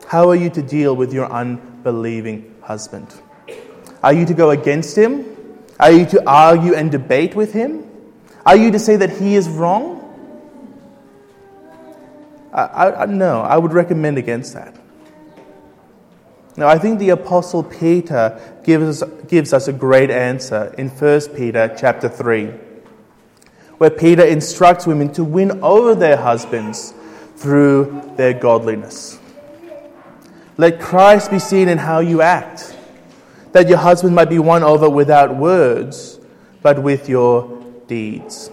How 0.06 0.28
are 0.28 0.36
you 0.36 0.48
to 0.50 0.62
deal 0.62 0.94
with 0.94 1.12
your 1.12 1.26
unbelieving 1.26 2.54
husband? 2.62 3.12
Are 4.00 4.12
you 4.12 4.24
to 4.26 4.32
go 4.32 4.50
against 4.50 4.96
him? 4.96 5.26
Are 5.80 5.90
you 5.90 6.06
to 6.06 6.22
argue 6.24 6.72
and 6.72 6.92
debate 6.92 7.34
with 7.34 7.52
him? 7.52 7.84
Are 8.46 8.56
you 8.56 8.70
to 8.70 8.78
say 8.78 8.94
that 8.94 9.10
he 9.18 9.34
is 9.34 9.48
wrong? 9.48 10.00
I, 12.52 12.92
I, 12.92 13.06
no, 13.06 13.40
I 13.40 13.58
would 13.58 13.72
recommend 13.72 14.18
against 14.18 14.54
that. 14.54 14.76
Now, 16.56 16.68
I 16.68 16.78
think 16.78 17.00
the 17.00 17.08
Apostle 17.08 17.64
Peter 17.64 18.40
gives, 18.62 19.02
gives 19.26 19.52
us 19.52 19.66
a 19.66 19.72
great 19.72 20.10
answer 20.10 20.72
in 20.78 20.90
1 20.90 21.20
Peter 21.34 21.74
chapter 21.76 22.08
3, 22.08 22.52
where 23.78 23.90
Peter 23.90 24.24
instructs 24.24 24.86
women 24.86 25.12
to 25.12 25.24
win 25.24 25.62
over 25.62 25.94
their 25.94 26.16
husbands 26.16 26.94
through 27.36 28.12
their 28.16 28.32
godliness. 28.32 29.18
Let 30.56 30.80
Christ 30.80 31.30
be 31.30 31.38
seen 31.38 31.68
in 31.68 31.78
how 31.78 31.98
you 31.98 32.22
act, 32.22 32.76
that 33.52 33.68
your 33.68 33.78
husband 33.78 34.14
might 34.14 34.30
be 34.30 34.38
won 34.38 34.62
over 34.62 34.88
without 34.88 35.36
words, 35.36 36.20
but 36.62 36.80
with 36.80 37.08
your 37.08 37.62
deeds. 37.86 38.50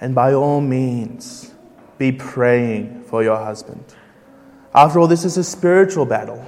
And 0.00 0.14
by 0.14 0.34
all 0.34 0.60
means, 0.60 1.52
be 1.96 2.12
praying 2.12 3.04
for 3.04 3.22
your 3.22 3.36
husband. 3.36 3.84
After 4.74 4.98
all, 4.98 5.06
this 5.06 5.24
is 5.24 5.36
a 5.36 5.44
spiritual 5.44 6.04
battle. 6.04 6.44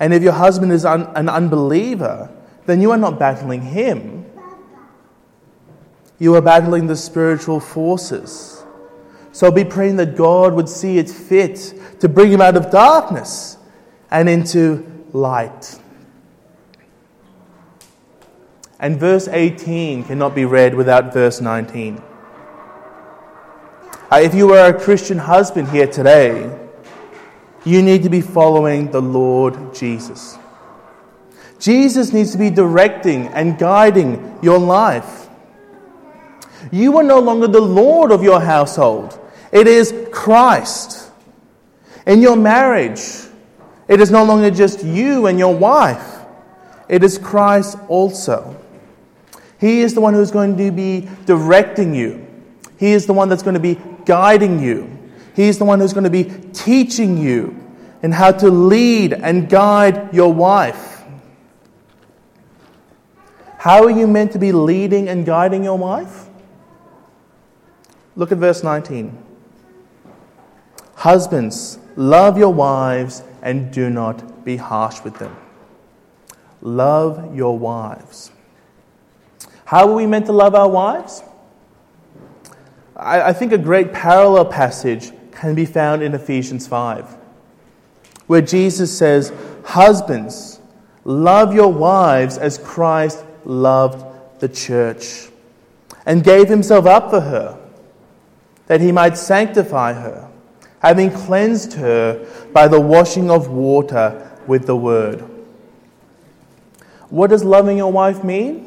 And 0.00 0.12
if 0.12 0.22
your 0.22 0.32
husband 0.32 0.72
is 0.72 0.84
un- 0.84 1.10
an 1.14 1.28
unbeliever, 1.28 2.28
then 2.66 2.80
you 2.80 2.90
are 2.90 2.98
not 2.98 3.18
battling 3.18 3.62
him. 3.62 4.26
You 6.18 6.34
are 6.34 6.42
battling 6.42 6.86
the 6.86 6.96
spiritual 6.96 7.60
forces. 7.60 8.62
So 9.32 9.50
be 9.50 9.64
praying 9.64 9.96
that 9.96 10.16
God 10.16 10.54
would 10.54 10.68
see 10.68 10.98
it 10.98 11.08
fit 11.08 11.74
to 12.00 12.08
bring 12.08 12.32
him 12.32 12.40
out 12.40 12.56
of 12.56 12.70
darkness 12.70 13.56
and 14.10 14.28
into 14.28 15.04
light. 15.12 15.78
And 18.78 18.98
verse 18.98 19.28
18 19.28 20.04
cannot 20.04 20.34
be 20.34 20.44
read 20.44 20.74
without 20.74 21.12
verse 21.12 21.40
19. 21.40 22.02
Uh, 24.10 24.16
if 24.16 24.34
you 24.34 24.52
are 24.52 24.74
a 24.74 24.80
Christian 24.80 25.18
husband 25.18 25.68
here 25.68 25.86
today, 25.86 26.50
you 27.64 27.82
need 27.82 28.02
to 28.02 28.08
be 28.08 28.20
following 28.20 28.90
the 28.90 29.00
Lord 29.00 29.74
Jesus. 29.74 30.36
Jesus 31.60 32.12
needs 32.12 32.32
to 32.32 32.38
be 32.38 32.50
directing 32.50 33.28
and 33.28 33.58
guiding 33.58 34.38
your 34.42 34.58
life. 34.58 35.28
You 36.72 36.96
are 36.98 37.02
no 37.02 37.20
longer 37.20 37.46
the 37.46 37.60
Lord 37.60 38.10
of 38.10 38.22
your 38.22 38.40
household, 38.40 39.18
it 39.52 39.66
is 39.66 39.94
Christ. 40.10 41.08
In 42.06 42.22
your 42.22 42.36
marriage, 42.36 43.00
it 43.86 44.00
is 44.00 44.10
no 44.10 44.24
longer 44.24 44.50
just 44.50 44.82
you 44.82 45.26
and 45.26 45.38
your 45.38 45.54
wife, 45.54 46.18
it 46.88 47.04
is 47.04 47.18
Christ 47.18 47.78
also. 47.88 48.56
He 49.60 49.80
is 49.80 49.92
the 49.92 50.00
one 50.00 50.14
who's 50.14 50.30
going 50.30 50.56
to 50.56 50.70
be 50.70 51.06
directing 51.26 51.94
you. 51.94 52.26
He 52.78 52.92
is 52.92 53.04
the 53.04 53.12
one 53.12 53.28
that's 53.28 53.42
going 53.42 53.54
to 53.54 53.60
be 53.60 53.78
guiding 54.06 54.58
you. 54.58 54.98
He 55.34 55.48
is 55.48 55.58
the 55.58 55.66
one 55.66 55.80
who's 55.80 55.92
going 55.92 56.04
to 56.04 56.10
be 56.10 56.24
teaching 56.54 57.18
you 57.18 57.54
in 58.02 58.10
how 58.10 58.32
to 58.32 58.48
lead 58.48 59.12
and 59.12 59.50
guide 59.50 60.14
your 60.14 60.32
wife. 60.32 60.89
How 63.60 63.84
are 63.84 63.90
you 63.90 64.06
meant 64.06 64.32
to 64.32 64.38
be 64.38 64.52
leading 64.52 65.10
and 65.10 65.26
guiding 65.26 65.62
your 65.62 65.76
wife? 65.76 66.30
Look 68.16 68.32
at 68.32 68.38
verse 68.38 68.62
19. 68.62 69.14
Husbands, 70.94 71.78
love 71.94 72.38
your 72.38 72.54
wives 72.54 73.22
and 73.42 73.70
do 73.70 73.90
not 73.90 74.46
be 74.46 74.56
harsh 74.56 75.02
with 75.02 75.18
them. 75.18 75.36
Love 76.62 77.36
your 77.36 77.58
wives. 77.58 78.32
How 79.66 79.86
are 79.90 79.94
we 79.94 80.06
meant 80.06 80.24
to 80.26 80.32
love 80.32 80.54
our 80.54 80.70
wives? 80.70 81.22
I, 82.96 83.34
think 83.34 83.52
a 83.52 83.58
great 83.58 83.92
parallel 83.92 84.46
passage 84.46 85.12
can 85.32 85.54
be 85.54 85.66
found 85.66 86.02
in 86.02 86.14
Ephesians 86.14 86.66
5. 86.66 87.14
where 88.26 88.40
Jesus 88.40 88.96
says, 88.96 89.34
Husbands, 89.66 90.60
love 91.04 91.52
your 91.52 91.70
wives 91.70 92.38
as 92.38 92.56
Christ 92.56 93.26
loved 93.44 94.04
the 94.40 94.48
church 94.48 95.28
and 96.06 96.24
gave 96.24 96.48
himself 96.48 96.86
up 96.86 97.10
for 97.10 97.20
her, 97.20 97.58
that 98.66 98.80
he 98.80 98.92
might 98.92 99.16
sanctify 99.16 99.92
her, 99.92 100.28
having 100.80 101.10
cleansed 101.10 101.74
her 101.74 102.26
by 102.52 102.68
the 102.68 102.80
washing 102.80 103.30
of 103.30 103.48
water 103.48 104.30
with 104.46 104.66
the 104.66 104.76
word. 104.76 105.24
What 107.10 107.30
does 107.30 107.44
loving 107.44 107.76
your 107.78 107.92
wife 107.92 108.24
mean? 108.24 108.66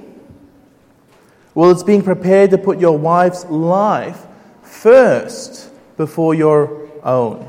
Well, 1.56 1.72
it's 1.72 1.84
being 1.84 2.01
prepared 2.01 2.51
to 2.51 2.58
put 2.58 2.80
your 2.80 2.98
wife's 2.98 3.46
life 3.46 4.25
first 4.63 5.70
before 5.98 6.34
your 6.34 6.89
own. 7.03 7.48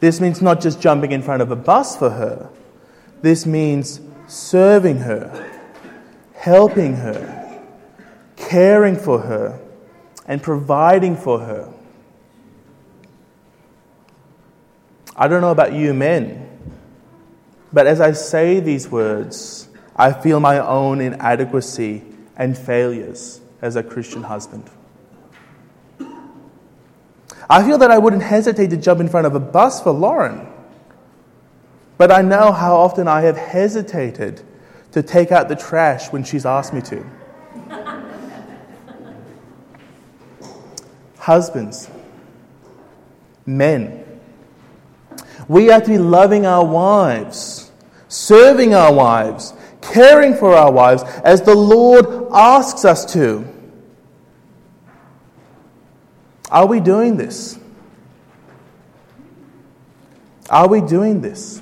This 0.00 0.20
means 0.20 0.42
not 0.42 0.60
just 0.60 0.80
jumping 0.80 1.12
in 1.12 1.22
front 1.22 1.42
of 1.42 1.50
a 1.50 1.56
bus 1.56 1.96
for 1.96 2.10
her, 2.10 2.50
this 3.22 3.46
means 3.46 4.00
serving 4.30 4.98
her, 4.98 5.50
helping 6.34 6.94
her, 6.94 7.60
caring 8.36 8.96
for 8.96 9.18
her, 9.18 9.60
and 10.26 10.40
providing 10.40 11.16
for 11.16 11.40
her. 11.40 11.72
I 15.16 15.26
don't 15.26 15.40
know 15.40 15.50
about 15.50 15.72
you 15.72 15.92
men, 15.92 16.48
but 17.72 17.88
as 17.88 18.00
I 18.00 18.12
say 18.12 18.60
these 18.60 18.88
words, 18.88 19.68
I 19.96 20.12
feel 20.12 20.38
my 20.38 20.58
own 20.58 21.00
inadequacy 21.00 22.04
and 22.36 22.56
failures 22.56 23.40
as 23.60 23.74
a 23.74 23.82
Christian 23.82 24.22
husband. 24.22 24.70
I 27.50 27.64
feel 27.64 27.78
that 27.78 27.90
I 27.90 27.98
wouldn't 27.98 28.22
hesitate 28.22 28.70
to 28.70 28.76
jump 28.76 29.00
in 29.00 29.08
front 29.08 29.26
of 29.26 29.34
a 29.34 29.40
bus 29.40 29.82
for 29.82 29.90
Lauren. 29.90 30.49
But 32.00 32.10
I 32.10 32.22
know 32.22 32.50
how 32.50 32.76
often 32.76 33.06
I 33.08 33.20
have 33.20 33.36
hesitated 33.36 34.40
to 34.92 35.02
take 35.02 35.32
out 35.32 35.50
the 35.50 35.54
trash 35.54 36.10
when 36.10 36.24
she's 36.24 36.46
asked 36.46 36.72
me 36.72 36.80
to. 36.80 37.04
Husbands, 41.18 41.90
men, 43.44 44.02
we 45.46 45.66
have 45.66 45.82
to 45.82 45.90
be 45.90 45.98
loving 45.98 46.46
our 46.46 46.64
wives, 46.64 47.70
serving 48.08 48.72
our 48.72 48.94
wives, 48.94 49.52
caring 49.82 50.34
for 50.34 50.54
our 50.54 50.72
wives 50.72 51.02
as 51.22 51.42
the 51.42 51.54
Lord 51.54 52.06
asks 52.32 52.86
us 52.86 53.12
to. 53.12 53.46
Are 56.50 56.64
we 56.64 56.80
doing 56.80 57.18
this? 57.18 57.58
Are 60.48 60.66
we 60.66 60.80
doing 60.80 61.20
this? 61.20 61.60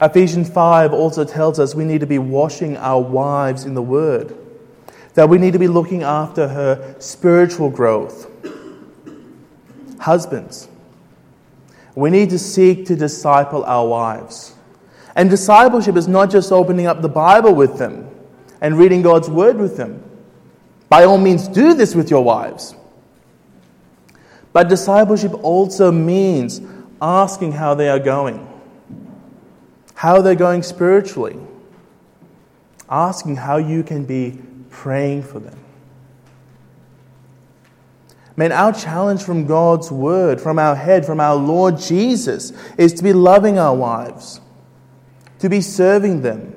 Ephesians 0.00 0.50
5 0.50 0.92
also 0.92 1.24
tells 1.24 1.58
us 1.58 1.74
we 1.74 1.84
need 1.84 2.00
to 2.00 2.06
be 2.06 2.18
washing 2.18 2.76
our 2.76 3.00
wives 3.00 3.64
in 3.64 3.74
the 3.74 3.82
Word, 3.82 4.36
that 5.14 5.28
we 5.28 5.38
need 5.38 5.54
to 5.54 5.58
be 5.58 5.68
looking 5.68 6.02
after 6.02 6.48
her 6.48 6.96
spiritual 6.98 7.70
growth. 7.70 8.30
Husbands, 9.98 10.68
we 11.94 12.10
need 12.10 12.28
to 12.30 12.38
seek 12.38 12.86
to 12.86 12.96
disciple 12.96 13.64
our 13.64 13.86
wives. 13.86 14.54
And 15.14 15.30
discipleship 15.30 15.96
is 15.96 16.06
not 16.06 16.30
just 16.30 16.52
opening 16.52 16.86
up 16.86 17.00
the 17.00 17.08
Bible 17.08 17.54
with 17.54 17.78
them 17.78 18.10
and 18.60 18.76
reading 18.76 19.00
God's 19.00 19.30
Word 19.30 19.56
with 19.56 19.78
them. 19.78 20.02
By 20.90 21.04
all 21.04 21.16
means, 21.16 21.48
do 21.48 21.72
this 21.72 21.94
with 21.94 22.10
your 22.10 22.22
wives. 22.22 22.74
But 24.52 24.68
discipleship 24.68 25.32
also 25.42 25.90
means 25.90 26.60
asking 27.00 27.52
how 27.52 27.74
they 27.74 27.88
are 27.88 27.98
going, 27.98 28.46
how 29.96 30.20
they're 30.20 30.34
going 30.34 30.62
spiritually, 30.62 31.38
asking 32.88 33.36
how 33.36 33.56
you 33.56 33.82
can 33.82 34.04
be 34.04 34.38
praying 34.70 35.22
for 35.22 35.40
them. 35.40 35.58
Man, 38.36 38.52
our 38.52 38.74
challenge 38.74 39.22
from 39.22 39.46
God's 39.46 39.90
word, 39.90 40.38
from 40.38 40.58
our 40.58 40.76
head, 40.76 41.06
from 41.06 41.18
our 41.18 41.34
Lord 41.34 41.78
Jesus, 41.78 42.52
is 42.76 42.92
to 42.92 43.02
be 43.02 43.14
loving 43.14 43.58
our 43.58 43.74
wives, 43.74 44.42
to 45.38 45.48
be 45.48 45.62
serving 45.62 46.20
them, 46.20 46.54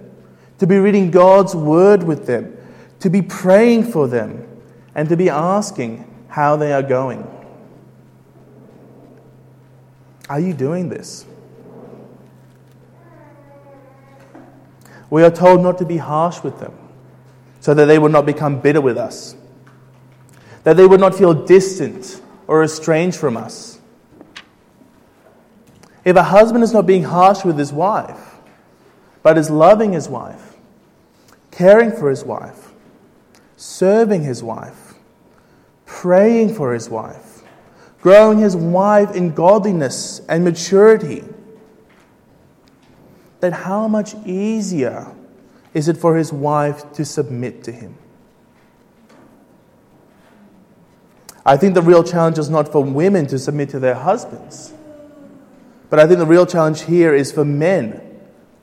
to 0.58 0.68
be 0.68 0.78
reading 0.78 1.10
God's 1.10 1.56
word 1.56 2.04
with 2.04 2.28
them, 2.28 2.58
to 3.00 3.10
be 3.10 3.22
praying 3.22 3.86
for 3.90 4.10
them, 4.10 4.46
and 4.94 5.08
to 5.08 5.16
be 5.16 5.30
asking 5.30 6.06
how 6.28 6.58
they 6.58 6.74
are 6.74 6.84
going. 6.84 7.26
Are 10.30 10.42
you 10.42 10.54
doing 10.54 10.90
this? 10.90 11.26
We 15.10 15.24
are 15.24 15.32
told 15.32 15.62
not 15.62 15.78
to 15.80 15.86
be 15.86 15.98
harsh 15.98 16.44
with 16.44 16.60
them 16.60 16.74
so 17.60 17.74
that 17.74 17.86
they 17.86 18.00
will 18.00 18.10
not 18.10 18.26
become 18.26 18.60
bitter 18.60 18.82
with 18.82 18.98
us, 18.98 19.36
that 20.64 20.78
they 20.78 20.86
would 20.86 21.00
not 21.00 21.16
feel 21.16 21.34
distant 21.34 22.22
or 22.48 22.64
estranged 22.64 23.18
from 23.18 23.36
us. 23.36 23.80
If 26.06 26.16
a 26.16 26.24
husband 26.24 26.64
is 26.64 26.74
not 26.74 26.86
being 26.86 27.04
harsh 27.04 27.44
with 27.44 27.58
his 27.58 27.74
wife, 27.74 28.38
but 29.22 29.38
is 29.38 29.50
loving 29.50 29.94
his 29.94 30.08
wife, 30.08 30.56
caring 31.52 31.92
for 31.92 32.10
his 32.10 32.24
wife, 32.24 32.72
serving 33.58 34.24
his 34.24 34.42
wife, 34.42 34.94
praying 35.86 36.54
for 36.54 36.74
his 36.74 36.90
wife, 36.90 37.44
growing 38.02 38.40
his 38.40 38.56
wife 38.56 39.14
in 39.14 39.34
godliness 39.34 40.22
and 40.30 40.44
maturity, 40.44 41.26
then 43.40 43.54
how 43.54 43.88
much 43.88 44.16
easier 44.26 45.08
is 45.74 45.88
it 45.88 45.98
for 45.98 46.18
his 46.18 46.34
wife 46.34 46.92
to 46.94 47.06
submit 47.06 47.64
to 47.64 47.72
him? 47.72 47.96
I 51.46 51.58
think 51.58 51.74
the 51.74 51.82
real 51.82 52.04
challenge 52.04 52.38
is 52.38 52.50
not 52.50 52.72
for 52.72 52.84
women 52.84 53.26
to 53.28 53.40
submit 53.40 53.70
to 53.70 53.80
their 53.80 53.96
husbands, 53.96 54.74
but 55.90 56.00
I 56.00 56.06
think 56.06 56.20
the 56.20 56.26
real 56.26 56.46
challenge 56.46 56.82
here 56.82 57.14
is 57.14 57.32
for 57.32 57.46
men 57.46 58.02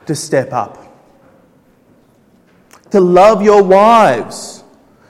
to 0.06 0.14
step 0.14 0.52
up. 0.52 0.82
To 2.90 3.00
love 3.00 3.42
your 3.42 3.62
wives. 3.62 4.62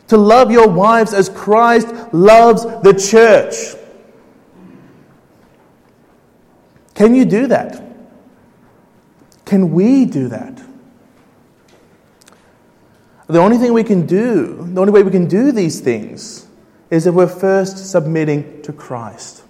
To 0.09 0.17
love 0.17 0.51
your 0.51 0.69
wives 0.69 1.13
as 1.13 1.29
Christ 1.29 1.89
loves 2.13 2.63
the 2.83 2.95
church. 2.95 3.77
Can 6.95 7.15
you 7.15 7.27
do 7.27 7.47
that? 7.49 7.86
Can 9.47 9.73
we 9.73 10.05
do 10.05 10.29
that? 10.29 10.61
The 13.29 13.39
only 13.39 13.59
thing 13.59 13.73
we 13.73 13.85
can 13.85 14.07
do, 14.07 14.69
the 14.73 14.81
only 14.81 14.93
way 14.93 15.03
we 15.03 15.11
can 15.11 15.27
do 15.27 15.51
these 15.51 15.81
things, 15.81 16.47
is 16.91 17.07
if 17.07 17.15
we're 17.15 17.27
first 17.27 17.91
submitting 17.91 18.63
to 18.63 18.73
Christ. 18.73 19.43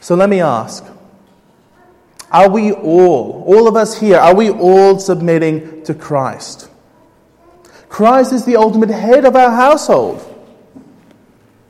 So 0.00 0.14
let 0.14 0.28
me 0.28 0.40
ask 0.40 0.84
are 2.30 2.50
we 2.50 2.72
all, 2.72 3.44
all 3.46 3.68
of 3.68 3.76
us 3.76 3.98
here, 3.98 4.18
are 4.18 4.34
we 4.34 4.50
all 4.50 4.98
submitting 4.98 5.84
to 5.84 5.94
Christ? 5.94 6.68
Christ 7.88 8.32
is 8.32 8.44
the 8.44 8.56
ultimate 8.56 8.90
head 8.90 9.24
of 9.24 9.36
our 9.36 9.52
household. 9.52 10.20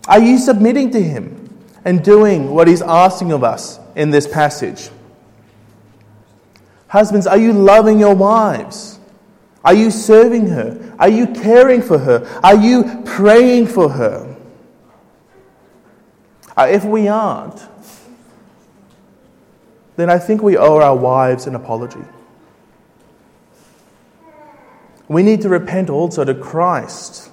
Are 0.08 0.20
you 0.20 0.38
submitting 0.38 0.90
to 0.92 1.02
Him 1.02 1.54
and 1.84 2.02
doing 2.02 2.54
what 2.54 2.66
He's 2.66 2.80
asking 2.80 3.32
of 3.32 3.44
us 3.44 3.78
in 3.94 4.10
this 4.10 4.26
passage? 4.26 4.88
Husbands, 6.94 7.26
are 7.26 7.38
you 7.38 7.52
loving 7.52 7.98
your 7.98 8.14
wives? 8.14 9.00
Are 9.64 9.74
you 9.74 9.90
serving 9.90 10.46
her? 10.46 10.94
Are 10.96 11.08
you 11.08 11.26
caring 11.26 11.82
for 11.82 11.98
her? 11.98 12.24
Are 12.44 12.54
you 12.54 13.02
praying 13.04 13.66
for 13.66 13.88
her? 13.88 14.36
Uh, 16.56 16.68
if 16.70 16.84
we 16.84 17.08
aren't, 17.08 17.60
then 19.96 20.08
I 20.08 20.20
think 20.20 20.40
we 20.40 20.56
owe 20.56 20.76
our 20.76 20.94
wives 20.94 21.48
an 21.48 21.56
apology. 21.56 22.04
We 25.08 25.24
need 25.24 25.40
to 25.40 25.48
repent 25.48 25.90
also 25.90 26.24
to 26.24 26.32
Christ 26.32 27.32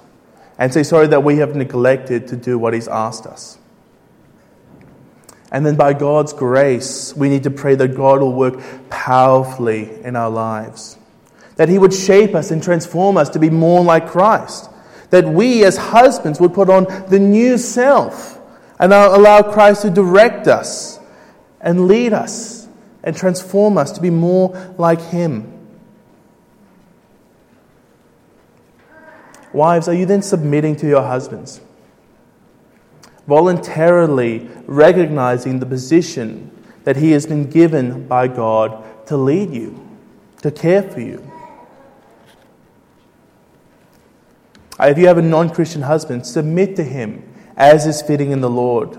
and 0.58 0.74
say 0.74 0.82
sorry 0.82 1.06
that 1.06 1.22
we 1.22 1.36
have 1.36 1.54
neglected 1.54 2.26
to 2.26 2.36
do 2.36 2.58
what 2.58 2.74
He's 2.74 2.88
asked 2.88 3.26
us. 3.26 3.58
And 5.52 5.66
then 5.66 5.76
by 5.76 5.92
God's 5.92 6.32
grace, 6.32 7.14
we 7.14 7.28
need 7.28 7.42
to 7.42 7.50
pray 7.50 7.74
that 7.74 7.88
God 7.88 8.20
will 8.20 8.32
work 8.32 8.60
powerfully 8.88 9.90
in 10.02 10.16
our 10.16 10.30
lives. 10.30 10.96
That 11.56 11.68
He 11.68 11.78
would 11.78 11.92
shape 11.92 12.34
us 12.34 12.50
and 12.50 12.62
transform 12.62 13.18
us 13.18 13.28
to 13.30 13.38
be 13.38 13.50
more 13.50 13.84
like 13.84 14.08
Christ. 14.08 14.70
That 15.10 15.26
we 15.26 15.62
as 15.64 15.76
husbands 15.76 16.40
would 16.40 16.54
put 16.54 16.70
on 16.70 16.84
the 17.10 17.18
new 17.18 17.58
self 17.58 18.40
and 18.80 18.94
allow 18.94 19.42
Christ 19.42 19.82
to 19.82 19.90
direct 19.90 20.48
us 20.48 20.98
and 21.60 21.86
lead 21.86 22.14
us 22.14 22.66
and 23.04 23.14
transform 23.14 23.76
us 23.76 23.92
to 23.92 24.00
be 24.00 24.08
more 24.08 24.74
like 24.78 25.02
Him. 25.02 25.52
Wives, 29.52 29.86
are 29.86 29.94
you 29.94 30.06
then 30.06 30.22
submitting 30.22 30.76
to 30.76 30.88
your 30.88 31.02
husbands? 31.02 31.60
Voluntarily 33.26 34.48
recognizing 34.66 35.60
the 35.60 35.66
position 35.66 36.50
that 36.84 36.96
he 36.96 37.12
has 37.12 37.26
been 37.26 37.48
given 37.48 38.06
by 38.08 38.28
God 38.28 39.06
to 39.06 39.16
lead 39.16 39.52
you, 39.52 39.88
to 40.42 40.50
care 40.50 40.82
for 40.82 41.00
you. 41.00 41.30
If 44.80 44.98
you 44.98 45.06
have 45.06 45.18
a 45.18 45.22
non 45.22 45.50
Christian 45.50 45.82
husband, 45.82 46.26
submit 46.26 46.76
to 46.76 46.82
him 46.82 47.22
as 47.56 47.86
is 47.86 48.02
fitting 48.02 48.32
in 48.32 48.40
the 48.40 48.50
Lord. 48.50 48.98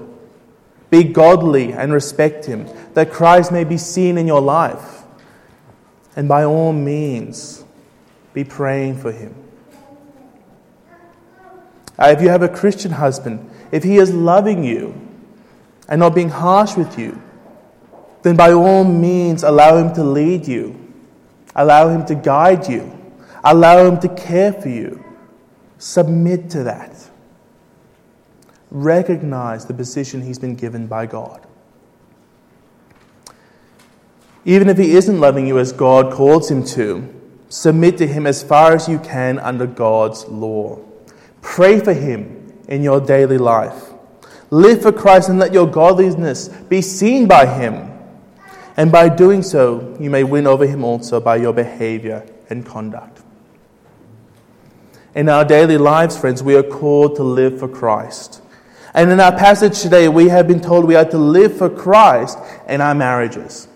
Be 0.89 1.03
godly 1.03 1.73
and 1.73 1.91
respect 1.91 2.45
him, 2.45 2.69
that 2.93 3.11
Christ 3.11 3.51
may 3.51 3.63
be 3.63 3.77
seen 3.77 4.17
in 4.17 4.27
your 4.27 4.41
life. 4.41 5.03
And 6.15 6.27
by 6.27 6.43
all 6.43 6.71
means, 6.71 7.63
be 8.33 8.43
praying 8.43 8.99
for 8.99 9.11
him. 9.11 9.35
If 11.99 12.21
you 12.21 12.29
have 12.29 12.43
a 12.43 12.49
Christian 12.49 12.91
husband, 12.91 13.49
if 13.73 13.83
he 13.83 13.97
is 13.97 14.13
loving 14.13 14.63
you 14.63 14.93
and 15.89 15.99
not 15.99 16.13
being 16.13 16.29
harsh 16.29 16.77
with 16.77 16.99
you, 16.99 17.19
then 18.21 18.35
by 18.35 18.53
all 18.53 18.83
means 18.83 19.41
allow 19.41 19.77
him 19.77 19.91
to 19.95 20.03
lead 20.03 20.47
you, 20.47 20.93
allow 21.55 21.89
him 21.89 22.05
to 22.05 22.13
guide 22.13 22.69
you, 22.69 22.95
allow 23.43 23.83
him 23.83 23.99
to 23.99 24.09
care 24.09 24.53
for 24.53 24.69
you. 24.69 25.03
Submit 25.79 26.51
to 26.51 26.63
that. 26.65 27.09
Recognize 28.69 29.65
the 29.65 29.73
position 29.73 30.21
he's 30.21 30.37
been 30.37 30.53
given 30.53 30.85
by 30.85 31.07
God. 31.07 31.43
Even 34.45 34.69
if 34.69 34.77
he 34.77 34.91
isn't 34.91 35.19
loving 35.19 35.47
you 35.47 35.57
as 35.57 35.71
God 35.71 36.13
calls 36.13 36.51
him 36.51 36.63
to, 36.65 37.11
submit 37.49 37.97
to 37.97 38.05
him 38.05 38.27
as 38.27 38.43
far 38.43 38.75
as 38.75 38.87
you 38.87 38.99
can 38.99 39.39
under 39.39 39.65
God's 39.65 40.25
law. 40.27 40.79
Pray 41.41 41.79
for 41.79 41.93
him 41.93 42.42
in 42.73 42.81
your 42.81 42.99
daily 42.99 43.37
life. 43.37 43.91
Live 44.49 44.81
for 44.81 44.91
Christ 44.91 45.29
and 45.29 45.37
let 45.37 45.53
your 45.53 45.67
godliness 45.67 46.47
be 46.47 46.81
seen 46.81 47.27
by 47.27 47.45
him. 47.45 47.91
And 48.75 48.91
by 48.91 49.09
doing 49.09 49.43
so, 49.43 49.95
you 49.99 50.09
may 50.09 50.23
win 50.23 50.47
over 50.47 50.65
him 50.65 50.83
also 50.83 51.19
by 51.19 51.35
your 51.35 51.53
behavior 51.53 52.25
and 52.49 52.65
conduct. 52.65 53.21
In 55.13 55.29
our 55.29 55.45
daily 55.45 55.77
lives, 55.77 56.17
friends, 56.17 56.41
we 56.41 56.55
are 56.55 56.63
called 56.63 57.15
to 57.17 57.23
live 57.23 57.59
for 57.59 57.67
Christ. 57.67 58.41
And 58.95 59.11
in 59.11 59.19
our 59.19 59.37
passage 59.37 59.79
today, 59.79 60.09
we 60.09 60.29
have 60.29 60.47
been 60.47 60.59
told 60.59 60.85
we 60.85 60.95
are 60.95 61.05
to 61.05 61.17
live 61.19 61.55
for 61.55 61.69
Christ 61.69 62.39
in 62.67 62.81
our 62.81 62.95
marriages. 62.95 63.67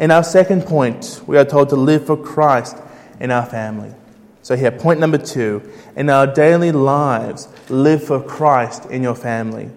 In 0.00 0.10
our 0.10 0.24
second 0.24 0.62
point, 0.62 1.20
we 1.24 1.38
are 1.38 1.44
told 1.44 1.68
to 1.68 1.76
live 1.76 2.04
for 2.04 2.16
Christ 2.16 2.76
in 3.20 3.30
our 3.30 3.46
family. 3.46 3.94
So, 4.42 4.56
here, 4.56 4.70
point 4.70 5.00
number 5.00 5.18
two 5.18 5.70
in 5.96 6.08
our 6.08 6.26
daily 6.26 6.72
lives, 6.72 7.48
live 7.68 8.02
for 8.02 8.22
Christ 8.22 8.86
in 8.86 9.02
your 9.02 9.14
family. 9.14 9.70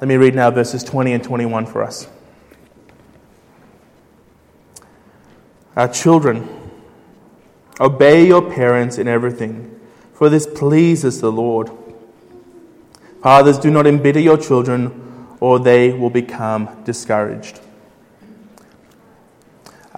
Let 0.00 0.08
me 0.08 0.16
read 0.16 0.34
now 0.34 0.50
verses 0.50 0.84
20 0.84 1.12
and 1.12 1.24
21 1.24 1.66
for 1.66 1.82
us. 1.82 2.08
Our 5.76 5.88
children, 5.88 6.48
Obey 7.80 8.26
your 8.26 8.42
parents 8.42 8.98
in 8.98 9.08
everything, 9.08 9.80
for 10.12 10.28
this 10.28 10.46
pleases 10.46 11.22
the 11.22 11.32
Lord. 11.32 11.70
Fathers, 13.22 13.58
do 13.58 13.70
not 13.70 13.86
embitter 13.86 14.20
your 14.20 14.36
children, 14.36 15.26
or 15.40 15.58
they 15.58 15.90
will 15.90 16.10
become 16.10 16.68
discouraged. 16.84 17.58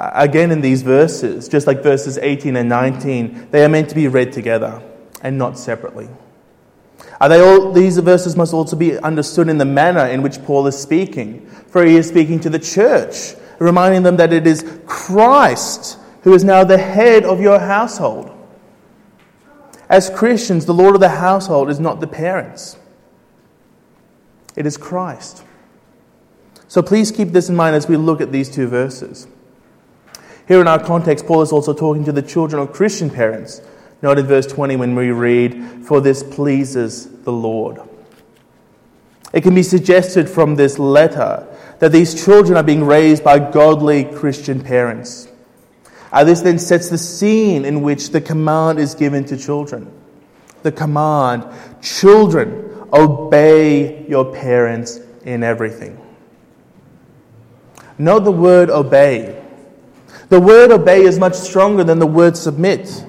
Again, 0.04 0.50
in 0.50 0.60
these 0.60 0.82
verses, 0.82 1.48
just 1.48 1.68
like 1.68 1.80
verses 1.80 2.18
18 2.18 2.56
and 2.56 2.68
19, 2.68 3.48
they 3.52 3.64
are 3.64 3.68
meant 3.68 3.88
to 3.90 3.94
be 3.94 4.08
read 4.08 4.32
together 4.32 4.82
and 5.22 5.38
not 5.38 5.56
separately. 5.56 6.08
Are 7.20 7.28
they 7.28 7.40
all, 7.40 7.70
these 7.70 7.98
verses 7.98 8.36
must 8.36 8.52
also 8.52 8.74
be 8.74 8.98
understood 8.98 9.48
in 9.48 9.58
the 9.58 9.64
manner 9.64 10.04
in 10.06 10.22
which 10.22 10.42
Paul 10.42 10.66
is 10.66 10.76
speaking, 10.76 11.46
for 11.68 11.84
he 11.84 11.94
is 11.94 12.08
speaking 12.08 12.40
to 12.40 12.50
the 12.50 12.58
church, 12.58 13.34
reminding 13.60 14.02
them 14.02 14.16
that 14.16 14.32
it 14.32 14.44
is 14.44 14.64
Christ 14.86 15.98
who 16.22 16.34
is 16.34 16.42
now 16.42 16.64
the 16.64 16.78
head 16.78 17.24
of 17.24 17.40
your 17.40 17.60
household. 17.60 18.36
As 19.88 20.10
Christians, 20.10 20.66
the 20.66 20.74
Lord 20.74 20.96
of 20.96 21.00
the 21.00 21.10
household 21.10 21.70
is 21.70 21.78
not 21.78 22.00
the 22.00 22.08
parents, 22.08 22.76
it 24.56 24.66
is 24.66 24.76
Christ. 24.76 25.44
So 26.66 26.82
please 26.82 27.12
keep 27.12 27.28
this 27.28 27.48
in 27.48 27.54
mind 27.54 27.76
as 27.76 27.86
we 27.86 27.96
look 27.96 28.20
at 28.20 28.32
these 28.32 28.48
two 28.48 28.66
verses. 28.66 29.28
Here 30.48 30.60
in 30.60 30.68
our 30.68 30.82
context, 30.82 31.26
Paul 31.26 31.42
is 31.42 31.52
also 31.52 31.72
talking 31.72 32.04
to 32.04 32.12
the 32.12 32.22
children 32.22 32.60
of 32.60 32.72
Christian 32.72 33.10
parents. 33.10 33.62
Note 34.02 34.18
in 34.18 34.26
verse 34.26 34.46
20 34.46 34.76
when 34.76 34.94
we 34.94 35.10
read, 35.10 35.84
For 35.86 36.00
this 36.00 36.22
pleases 36.22 37.06
the 37.22 37.32
Lord. 37.32 37.80
It 39.32 39.42
can 39.42 39.54
be 39.54 39.62
suggested 39.62 40.28
from 40.28 40.56
this 40.56 40.78
letter 40.78 41.46
that 41.78 41.92
these 41.92 42.24
children 42.24 42.56
are 42.56 42.62
being 42.62 42.84
raised 42.84 43.24
by 43.24 43.38
godly 43.38 44.04
Christian 44.04 44.60
parents. 44.60 45.28
Uh, 46.12 46.24
this 46.24 46.42
then 46.42 46.58
sets 46.58 46.90
the 46.90 46.98
scene 46.98 47.64
in 47.64 47.80
which 47.80 48.10
the 48.10 48.20
command 48.20 48.78
is 48.78 48.94
given 48.94 49.24
to 49.24 49.36
children. 49.36 49.90
The 50.62 50.72
command, 50.72 51.46
children, 51.80 52.86
obey 52.92 54.06
your 54.06 54.32
parents 54.32 55.00
in 55.24 55.42
everything. 55.42 55.98
Note 57.96 58.24
the 58.24 58.32
word 58.32 58.68
obey. 58.68 59.41
The 60.32 60.40
word 60.40 60.70
obey 60.70 61.02
is 61.02 61.18
much 61.18 61.34
stronger 61.34 61.84
than 61.84 61.98
the 61.98 62.06
word 62.06 62.38
submit. 62.38 63.04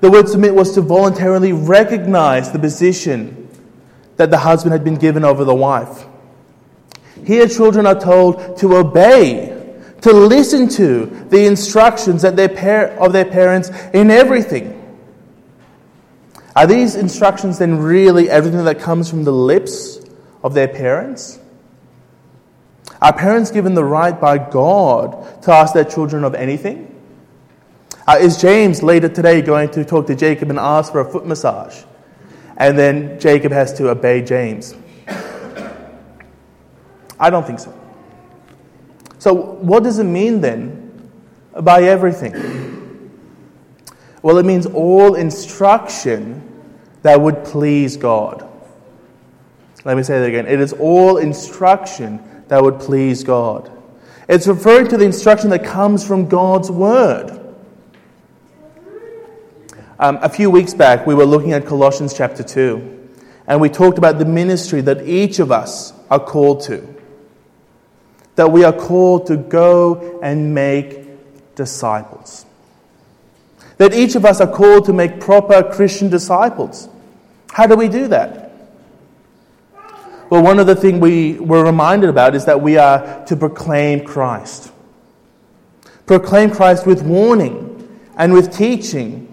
The 0.00 0.10
word 0.10 0.26
submit 0.26 0.54
was 0.54 0.72
to 0.72 0.80
voluntarily 0.80 1.52
recognize 1.52 2.50
the 2.50 2.58
position 2.58 3.46
that 4.16 4.30
the 4.30 4.38
husband 4.38 4.72
had 4.72 4.82
been 4.82 4.94
given 4.94 5.22
over 5.22 5.44
the 5.44 5.54
wife. 5.54 6.06
Here, 7.26 7.46
children 7.46 7.84
are 7.84 8.00
told 8.00 8.56
to 8.60 8.76
obey 8.76 9.48
to 10.00 10.14
listen 10.14 10.66
to 10.68 11.04
the 11.28 11.44
instructions 11.44 12.22
that 12.22 12.36
their 12.36 12.48
par- 12.48 12.96
of 12.98 13.12
their 13.12 13.26
parents 13.26 13.68
in 13.92 14.10
everything. 14.10 14.72
Are 16.56 16.66
these 16.66 16.94
instructions 16.94 17.58
then 17.58 17.80
really 17.80 18.30
everything 18.30 18.64
that 18.64 18.80
comes 18.80 19.10
from 19.10 19.24
the 19.24 19.30
lips 19.30 20.00
of 20.42 20.54
their 20.54 20.68
parents? 20.68 21.38
Are 23.02 23.12
parents 23.12 23.50
given 23.50 23.74
the 23.74 23.84
right 23.84 24.18
by 24.18 24.38
God 24.38 25.42
to 25.42 25.52
ask 25.52 25.74
their 25.74 25.84
children 25.84 26.22
of 26.22 26.36
anything? 26.36 26.88
Uh, 28.06 28.18
is 28.20 28.40
James 28.40 28.80
later 28.80 29.08
today 29.08 29.42
going 29.42 29.70
to 29.70 29.84
talk 29.84 30.06
to 30.06 30.14
Jacob 30.14 30.50
and 30.50 30.58
ask 30.58 30.92
for 30.92 31.00
a 31.00 31.10
foot 31.10 31.26
massage? 31.26 31.82
And 32.56 32.78
then 32.78 33.18
Jacob 33.18 33.50
has 33.50 33.72
to 33.74 33.90
obey 33.90 34.22
James? 34.22 34.76
I 37.18 37.28
don't 37.28 37.44
think 37.44 37.58
so. 37.58 37.76
So, 39.18 39.34
what 39.34 39.82
does 39.82 39.98
it 39.98 40.04
mean 40.04 40.40
then 40.40 41.10
by 41.60 41.82
everything? 41.82 43.10
Well, 44.22 44.38
it 44.38 44.46
means 44.46 44.66
all 44.66 45.16
instruction 45.16 46.40
that 47.02 47.20
would 47.20 47.44
please 47.44 47.96
God. 47.96 48.48
Let 49.84 49.96
me 49.96 50.04
say 50.04 50.20
that 50.20 50.28
again. 50.28 50.46
It 50.46 50.60
is 50.60 50.72
all 50.72 51.16
instruction 51.16 52.20
that 52.48 52.62
would 52.62 52.80
please 52.80 53.24
God. 53.24 53.70
It's 54.28 54.46
referring 54.46 54.88
to 54.88 54.96
the 54.96 55.04
instruction 55.04 55.50
that 55.50 55.64
comes 55.64 56.06
from 56.06 56.28
God's 56.28 56.70
Word. 56.70 57.38
Um, 59.98 60.18
a 60.22 60.28
few 60.28 60.50
weeks 60.50 60.74
back, 60.74 61.06
we 61.06 61.14
were 61.14 61.26
looking 61.26 61.52
at 61.52 61.66
Colossians 61.66 62.14
chapter 62.14 62.42
2, 62.42 63.10
and 63.46 63.60
we 63.60 63.68
talked 63.68 63.98
about 63.98 64.18
the 64.18 64.24
ministry 64.24 64.80
that 64.80 65.06
each 65.06 65.38
of 65.38 65.52
us 65.52 65.92
are 66.10 66.20
called 66.20 66.62
to 66.62 66.92
that 68.34 68.50
we 68.50 68.64
are 68.64 68.72
called 68.72 69.26
to 69.26 69.36
go 69.36 70.20
and 70.22 70.54
make 70.54 71.54
disciples. 71.54 72.46
That 73.76 73.94
each 73.94 74.14
of 74.14 74.24
us 74.24 74.40
are 74.40 74.50
called 74.50 74.86
to 74.86 74.92
make 74.92 75.20
proper 75.20 75.62
Christian 75.62 76.08
disciples. 76.08 76.88
How 77.50 77.66
do 77.66 77.76
we 77.76 77.88
do 77.88 78.08
that? 78.08 78.41
Well, 80.32 80.42
one 80.42 80.58
of 80.58 80.66
the 80.66 80.74
things 80.74 80.98
we 80.98 81.34
were 81.34 81.62
reminded 81.62 82.08
about 82.08 82.34
is 82.34 82.46
that 82.46 82.62
we 82.62 82.78
are 82.78 83.22
to 83.26 83.36
proclaim 83.36 84.06
Christ. 84.06 84.72
Proclaim 86.06 86.50
Christ 86.50 86.86
with 86.86 87.02
warning 87.02 88.00
and 88.16 88.32
with 88.32 88.50
teaching. 88.50 89.28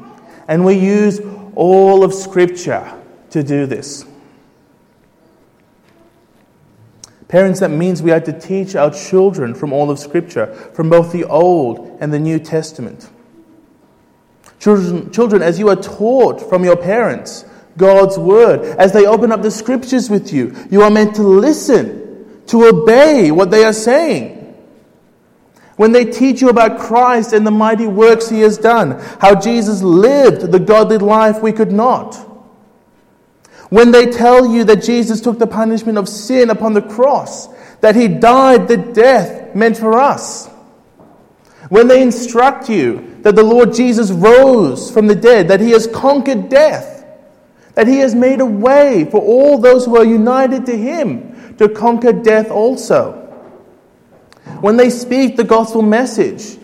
And 0.49 0.65
we 0.65 0.73
use 0.73 1.21
all 1.55 2.03
of 2.03 2.13
Scripture 2.13 3.01
to 3.29 3.43
do 3.43 3.65
this. 3.65 4.03
Parents, 7.29 7.61
that 7.61 7.71
means 7.71 8.01
we 8.01 8.11
are 8.11 8.19
to 8.19 8.37
teach 8.37 8.75
our 8.75 8.91
children 8.91 9.55
from 9.55 9.71
all 9.71 9.89
of 9.89 9.99
Scripture, 9.99 10.53
from 10.73 10.89
both 10.89 11.13
the 11.13 11.23
Old 11.23 11.97
and 12.01 12.11
the 12.11 12.19
New 12.19 12.39
Testament. 12.39 13.09
Children, 14.59 15.13
children, 15.13 15.43
as 15.43 15.59
you 15.59 15.69
are 15.69 15.77
taught 15.77 16.41
from 16.49 16.65
your 16.65 16.75
parents 16.75 17.45
God's 17.79 18.19
Word, 18.19 18.61
as 18.77 18.93
they 18.93 19.07
open 19.07 19.31
up 19.31 19.41
the 19.41 19.49
Scriptures 19.49 20.07
with 20.07 20.31
you, 20.31 20.55
you 20.69 20.83
are 20.83 20.91
meant 20.91 21.15
to 21.15 21.23
listen, 21.23 22.43
to 22.45 22.67
obey 22.67 23.31
what 23.31 23.49
they 23.49 23.63
are 23.63 23.73
saying. 23.73 24.35
When 25.77 25.91
they 25.91 26.05
teach 26.05 26.41
you 26.41 26.49
about 26.49 26.79
Christ 26.79 27.33
and 27.33 27.47
the 27.47 27.51
mighty 27.51 27.87
works 27.87 28.29
He 28.29 28.41
has 28.41 28.59
done, 28.59 28.99
how 29.19 29.39
Jesus 29.39 29.81
lived 29.81 30.51
the 30.51 30.59
godly 30.59 30.99
life 30.99 31.41
we 31.41 31.53
could 31.53 31.71
not 31.71 32.29
When 33.69 33.91
they 33.91 34.07
tell 34.07 34.47
you 34.47 34.63
that 34.65 34.83
Jesus 34.83 35.21
took 35.21 35.37
the 35.37 35.47
punishment 35.47 35.97
of 35.97 36.09
sin 36.09 36.49
upon 36.49 36.73
the 36.73 36.81
cross, 36.81 37.47
that 37.81 37.95
he 37.95 38.07
died 38.07 38.67
the 38.67 38.77
death 38.77 39.55
meant 39.55 39.77
for 39.77 39.97
us. 39.97 40.47
When 41.69 41.87
they 41.87 42.01
instruct 42.01 42.67
you 42.67 43.17
that 43.21 43.35
the 43.35 43.43
Lord 43.43 43.73
Jesus 43.73 44.09
rose 44.09 44.89
from 44.89 45.05
the 45.05 45.15
dead, 45.15 45.49
that 45.49 45.59
he 45.59 45.69
has 45.71 45.85
conquered 45.85 46.49
death, 46.49 46.98
that 47.79 47.87
he 47.87 47.99
has 47.99 48.13
made 48.13 48.41
a 48.41 48.45
way 48.45 49.07
for 49.09 49.21
all 49.21 49.57
those 49.57 49.85
who 49.85 49.95
are 49.95 50.03
united 50.03 50.65
to 50.65 50.77
him 50.77 51.55
to 51.55 51.69
conquer 51.69 52.11
death 52.11 52.51
also. 52.51 53.13
When 54.59 54.75
they 54.75 54.89
speak 54.89 55.37
the 55.37 55.45
gospel 55.45 55.81
message, 55.81 56.57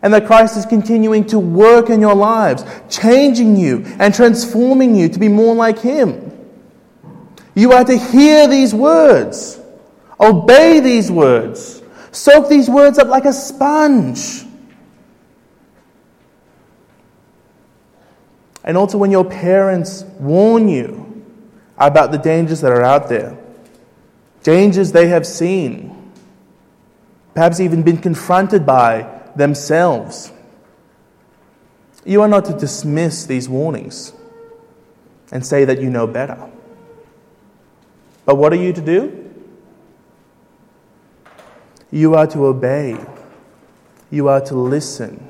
and 0.00 0.14
that 0.14 0.24
Christ 0.24 0.56
is 0.56 0.64
continuing 0.64 1.26
to 1.26 1.38
work 1.38 1.90
in 1.90 2.00
your 2.00 2.14
lives, 2.14 2.64
changing 2.88 3.54
you 3.56 3.84
and 3.98 4.14
transforming 4.14 4.94
you 4.94 5.10
to 5.10 5.18
be 5.18 5.28
more 5.28 5.54
like 5.54 5.78
Him. 5.78 6.32
You 7.54 7.72
are 7.72 7.84
to 7.84 7.98
hear 7.98 8.48
these 8.48 8.72
words, 8.74 9.60
obey 10.18 10.80
these 10.80 11.10
words, 11.10 11.82
soak 12.12 12.48
these 12.48 12.70
words 12.70 12.98
up 12.98 13.08
like 13.08 13.26
a 13.26 13.32
sponge. 13.34 14.46
And 18.64 18.76
also, 18.76 18.98
when 18.98 19.10
your 19.10 19.24
parents 19.24 20.04
warn 20.18 20.68
you 20.68 21.24
about 21.78 22.12
the 22.12 22.18
dangers 22.18 22.60
that 22.60 22.70
are 22.70 22.82
out 22.82 23.08
there, 23.08 23.36
dangers 24.42 24.92
they 24.92 25.08
have 25.08 25.26
seen, 25.26 26.12
perhaps 27.34 27.60
even 27.60 27.82
been 27.82 27.98
confronted 27.98 28.64
by 28.64 29.20
themselves. 29.36 30.32
You 32.04 32.22
are 32.22 32.28
not 32.28 32.44
to 32.46 32.52
dismiss 32.56 33.26
these 33.26 33.48
warnings 33.48 34.12
and 35.30 35.44
say 35.44 35.64
that 35.64 35.80
you 35.80 35.88
know 35.88 36.06
better. 36.06 36.50
But 38.24 38.36
what 38.36 38.52
are 38.52 38.56
you 38.56 38.72
to 38.72 38.80
do? 38.80 39.30
You 41.90 42.14
are 42.14 42.26
to 42.28 42.46
obey. 42.46 42.96
You 44.10 44.28
are 44.28 44.40
to 44.40 44.54
listen. 44.54 45.28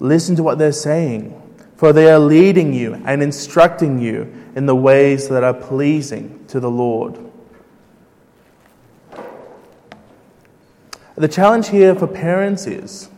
Listen 0.00 0.36
to 0.36 0.42
what 0.42 0.58
they're 0.58 0.72
saying, 0.72 1.40
for 1.76 1.92
they 1.92 2.10
are 2.10 2.18
leading 2.18 2.72
you 2.72 2.94
and 3.04 3.22
instructing 3.22 3.98
you 3.98 4.32
in 4.54 4.66
the 4.66 4.76
ways 4.76 5.28
that 5.28 5.42
are 5.42 5.54
pleasing 5.54 6.44
to 6.48 6.60
the 6.60 6.70
Lord. 6.70 7.18
The 11.16 11.28
challenge 11.28 11.68
here 11.68 11.94
for 11.94 12.06
parents 12.06 12.66
is 12.66 13.08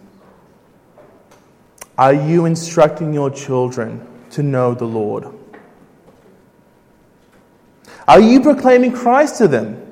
are 1.99 2.13
you 2.13 2.45
instructing 2.45 3.15
your 3.15 3.31
children 3.31 4.07
to 4.31 4.43
know 4.43 4.75
the 4.75 4.85
Lord? 4.85 5.27
Are 8.07 8.21
you 8.21 8.41
proclaiming 8.41 8.93
Christ 8.93 9.39
to 9.39 9.49
them? 9.49 9.83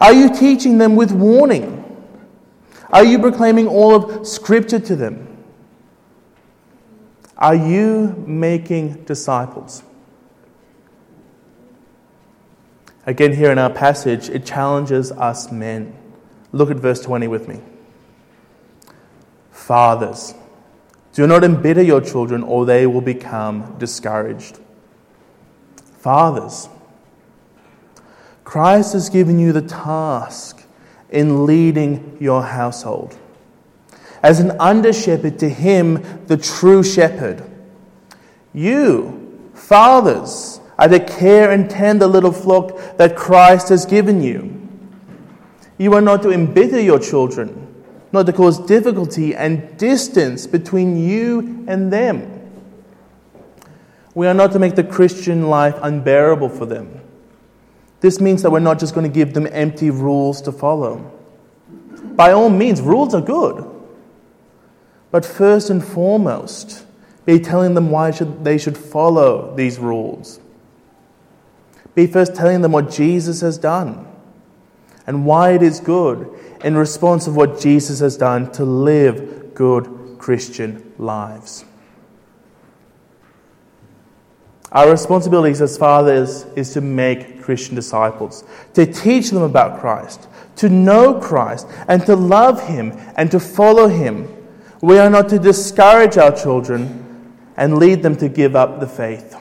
Are 0.00 0.12
you 0.12 0.32
teaching 0.34 0.78
them 0.78 0.94
with 0.94 1.10
warning? 1.10 1.84
Are 2.90 3.04
you 3.04 3.18
proclaiming 3.18 3.66
all 3.66 3.94
of 3.94 4.26
Scripture 4.26 4.78
to 4.78 4.96
them? 4.96 5.27
Are 7.38 7.54
you 7.54 8.24
making 8.26 9.04
disciples? 9.04 9.84
Again, 13.06 13.32
here 13.32 13.52
in 13.52 13.58
our 13.58 13.70
passage, 13.70 14.28
it 14.28 14.44
challenges 14.44 15.12
us 15.12 15.50
men. 15.52 15.94
Look 16.52 16.70
at 16.70 16.76
verse 16.78 17.00
20 17.00 17.28
with 17.28 17.48
me. 17.48 17.60
Fathers, 19.52 20.34
do 21.12 21.26
not 21.26 21.44
embitter 21.44 21.82
your 21.82 22.00
children, 22.00 22.42
or 22.42 22.66
they 22.66 22.86
will 22.86 23.00
become 23.00 23.76
discouraged. 23.78 24.58
Fathers, 26.00 26.68
Christ 28.44 28.94
has 28.94 29.10
given 29.10 29.38
you 29.38 29.52
the 29.52 29.62
task 29.62 30.64
in 31.10 31.46
leading 31.46 32.16
your 32.20 32.42
household. 32.42 33.16
As 34.22 34.40
an 34.40 34.52
under 34.60 34.92
shepherd 34.92 35.38
to 35.38 35.48
him, 35.48 36.02
the 36.26 36.36
true 36.36 36.82
shepherd. 36.82 37.42
You, 38.52 39.50
fathers, 39.54 40.60
are 40.78 40.88
to 40.88 41.00
care 41.00 41.50
and 41.50 41.68
tend 41.68 42.00
the 42.00 42.08
little 42.08 42.32
flock 42.32 42.96
that 42.96 43.16
Christ 43.16 43.68
has 43.68 43.84
given 43.84 44.22
you. 44.22 44.54
You 45.76 45.94
are 45.94 46.00
not 46.00 46.22
to 46.22 46.30
embitter 46.30 46.80
your 46.80 46.98
children, 46.98 47.66
not 48.12 48.26
to 48.26 48.32
cause 48.32 48.58
difficulty 48.58 49.34
and 49.34 49.76
distance 49.76 50.46
between 50.46 50.96
you 50.96 51.64
and 51.68 51.92
them. 51.92 52.34
We 54.14 54.26
are 54.26 54.34
not 54.34 54.52
to 54.52 54.58
make 54.58 54.74
the 54.74 54.84
Christian 54.84 55.48
life 55.48 55.76
unbearable 55.80 56.48
for 56.48 56.66
them. 56.66 57.00
This 58.00 58.20
means 58.20 58.42
that 58.42 58.50
we're 58.50 58.60
not 58.60 58.80
just 58.80 58.94
going 58.94 59.08
to 59.08 59.12
give 59.12 59.34
them 59.34 59.46
empty 59.50 59.90
rules 59.90 60.42
to 60.42 60.52
follow. 60.52 61.12
By 62.16 62.32
all 62.32 62.50
means, 62.50 62.80
rules 62.80 63.14
are 63.14 63.20
good. 63.20 63.77
But 65.10 65.24
first 65.24 65.70
and 65.70 65.84
foremost, 65.84 66.84
be 67.24 67.38
telling 67.38 67.74
them 67.74 67.90
why 67.90 68.10
should, 68.10 68.44
they 68.44 68.58
should 68.58 68.76
follow 68.76 69.54
these 69.54 69.78
rules. 69.78 70.40
Be 71.94 72.06
first 72.06 72.34
telling 72.34 72.62
them 72.62 72.72
what 72.72 72.90
Jesus 72.90 73.40
has 73.40 73.58
done 73.58 74.06
and 75.06 75.24
why 75.24 75.52
it 75.52 75.62
is 75.62 75.80
good 75.80 76.28
in 76.62 76.76
response 76.76 77.26
of 77.26 77.34
what 77.34 77.60
Jesus 77.60 78.00
has 78.00 78.16
done 78.16 78.52
to 78.52 78.64
live 78.64 79.54
good 79.54 80.16
Christian 80.18 80.92
lives. 80.98 81.64
Our 84.70 84.90
responsibilities 84.90 85.62
as 85.62 85.78
fathers 85.78 86.44
is 86.54 86.74
to 86.74 86.82
make 86.82 87.42
Christian 87.42 87.74
disciples, 87.74 88.44
to 88.74 88.84
teach 88.84 89.30
them 89.30 89.42
about 89.42 89.80
Christ, 89.80 90.28
to 90.56 90.68
know 90.68 91.18
Christ, 91.18 91.66
and 91.88 92.04
to 92.04 92.14
love 92.14 92.66
Him 92.68 92.92
and 93.16 93.30
to 93.30 93.40
follow 93.40 93.88
Him. 93.88 94.28
We 94.80 94.98
are 94.98 95.10
not 95.10 95.28
to 95.30 95.38
discourage 95.40 96.16
our 96.18 96.30
children 96.30 97.36
and 97.56 97.78
lead 97.78 98.02
them 98.02 98.14
to 98.16 98.28
give 98.28 98.54
up 98.54 98.78
the 98.78 98.86
faith. 98.86 99.36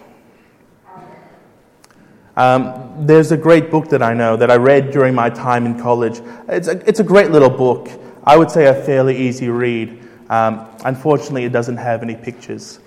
Um, 2.36 3.06
there's 3.06 3.32
a 3.32 3.38
great 3.38 3.69
book 3.69 3.89
that 3.89 4.02
I 4.02 4.13
know 4.13 4.36
that 4.36 4.50
I 4.50 4.56
read 4.56 4.91
during 4.91 5.13
my 5.13 5.30
time 5.30 5.65
in 5.65 5.80
college. 5.80 6.21
It's 6.47 6.67
a, 6.67 6.88
it's 6.88 7.00
a 7.00 7.04
great 7.04 7.32
little 7.32 7.50
book. 7.50 7.89
I 8.23 8.36
would 8.36 8.50
say 8.50 8.65
a 8.65 8.73
fairly 8.73 9.15
easy 9.15 9.50
read. 9.50 10.08
Um, 10.30 10.67
unfortunately, 10.86 11.45
it 11.45 11.52
doesn't 11.52 11.78
have 11.78 12.04
any 12.04 12.15
pictures. 12.15 12.80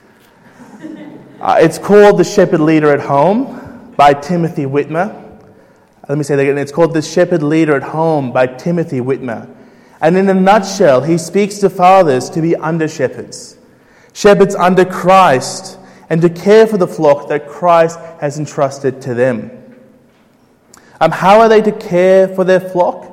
Uh, 1.41 1.57
it's 1.59 1.79
called 1.79 2.19
The 2.19 2.25
Shepherd 2.25 2.61
Leader 2.61 2.93
at 2.93 3.01
Home 3.01 3.95
by 3.97 4.13
Timothy 4.13 4.65
Witmer. 4.65 5.41
Let 6.07 6.19
me 6.19 6.23
say 6.23 6.37
that 6.37 6.43
again. 6.43 6.59
It's 6.59 6.71
called 6.71 6.93
The 6.93 7.01
Shepherd 7.01 7.43
Leader 7.43 7.75
at 7.77 7.83
Home 7.83 8.31
by 8.31 8.47
Timothy 8.47 9.01
Witmer. 9.01 9.49
And 10.01 10.17
in 10.17 10.29
a 10.29 10.35
nutshell, 10.35 11.03
he 11.03 11.19
speaks 11.19 11.59
to 11.59 11.71
fathers 11.71 12.31
to 12.31 12.41
be 12.41 12.57
under 12.57 12.89
shepherds, 12.89 13.59
shepherds 14.13 14.55
under 14.55 14.85
Christ 14.85 15.79
and 16.11 16.21
to 16.23 16.29
care 16.29 16.67
for 16.67 16.77
the 16.77 16.89
flock 16.89 17.29
that 17.29 17.49
Christ 17.49 17.99
has 18.21 18.39
entrusted 18.39 19.01
to 19.03 19.15
them. 19.15 19.51
Um, 21.01 21.13
how 21.13 21.41
are 21.41 21.49
they 21.49 21.63
to 21.63 21.73
care 21.73 22.29
for 22.29 22.45
their 22.45 22.61
flock? 22.61 23.07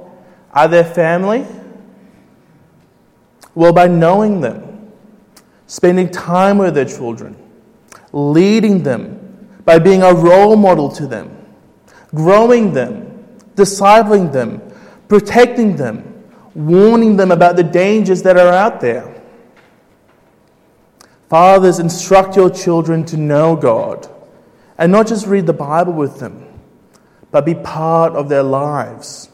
Are 0.52 0.68
their 0.68 0.84
family? 0.84 1.46
Well, 3.54 3.72
by 3.72 3.88
knowing 3.88 4.42
them, 4.42 4.92
spending 5.68 6.10
time 6.10 6.58
with 6.58 6.74
their 6.74 6.86
children, 6.86 7.36
leading 8.12 8.84
them, 8.84 9.50
by 9.64 9.80
being 9.80 10.02
a 10.02 10.14
role 10.14 10.56
model 10.56 10.90
to 10.94 11.06
them, 11.06 11.36
growing 12.16 12.74
them, 12.74 13.26
discipling 13.56 14.32
them, 14.32 14.62
protecting 15.08 15.76
them, 15.76 16.17
warning 16.58 17.18
them 17.18 17.32
about 17.32 17.56
the 17.56 17.64
dangers 17.64 18.24
that 18.24 18.36
are 18.36 18.52
out 18.52 18.82
there. 18.82 19.14
Fathers, 21.30 21.78
instruct 21.78 22.36
your 22.36 22.50
children 22.50 23.06
to 23.06 23.18
know 23.18 23.56
God 23.56 24.10
and 24.78 24.92
not 24.92 25.08
just 25.08 25.28
read 25.28 25.46
the 25.46 25.54
Bible 25.54 25.94
with 25.94 26.20
them, 26.20 26.46
but 27.32 27.46
be 27.46 27.54
part 27.54 28.14
of 28.14 28.28
their 28.28 28.44
lives. 28.44 29.30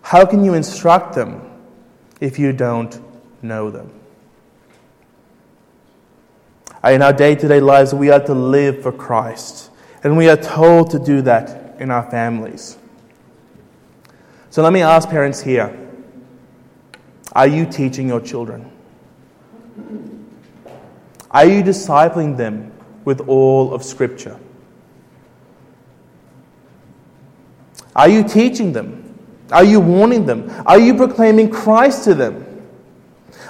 How 0.00 0.24
can 0.24 0.42
you 0.42 0.54
instruct 0.54 1.14
them 1.14 1.42
if 2.20 2.38
you 2.38 2.52
don't 2.52 2.98
know 3.42 3.70
them? 3.70 3.92
In 6.82 7.02
our 7.02 7.12
day 7.12 7.34
to 7.34 7.48
day 7.48 7.60
lives, 7.60 7.92
we 7.92 8.10
are 8.10 8.24
to 8.24 8.32
live 8.32 8.82
for 8.82 8.92
Christ, 8.92 9.70
and 10.02 10.16
we 10.16 10.30
are 10.30 10.36
told 10.36 10.90
to 10.92 10.98
do 10.98 11.20
that 11.22 11.78
in 11.78 11.90
our 11.90 12.10
families. 12.10 12.78
So 14.48 14.62
let 14.62 14.72
me 14.72 14.80
ask 14.80 15.08
parents 15.10 15.42
here 15.42 15.79
are 17.32 17.46
you 17.46 17.66
teaching 17.66 18.08
your 18.08 18.20
children? 18.20 18.70
Are 21.30 21.44
you 21.44 21.62
discipling 21.62 22.36
them 22.36 22.72
with 23.04 23.20
all 23.28 23.72
of 23.72 23.84
Scripture? 23.84 24.38
Are 27.94 28.08
you 28.08 28.24
teaching 28.24 28.72
them? 28.72 29.18
Are 29.52 29.64
you 29.64 29.80
warning 29.80 30.26
them? 30.26 30.50
Are 30.66 30.78
you 30.78 30.94
proclaiming 30.94 31.50
Christ 31.50 32.04
to 32.04 32.14
them? 32.14 32.46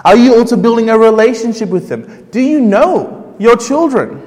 Are 0.04 0.16
you 0.16 0.36
also 0.36 0.56
building 0.56 0.88
a 0.88 0.98
relationship 0.98 1.68
with 1.68 1.88
them? 1.88 2.26
Do 2.30 2.40
you 2.40 2.60
know 2.60 3.34
your 3.38 3.56
children? 3.56 4.26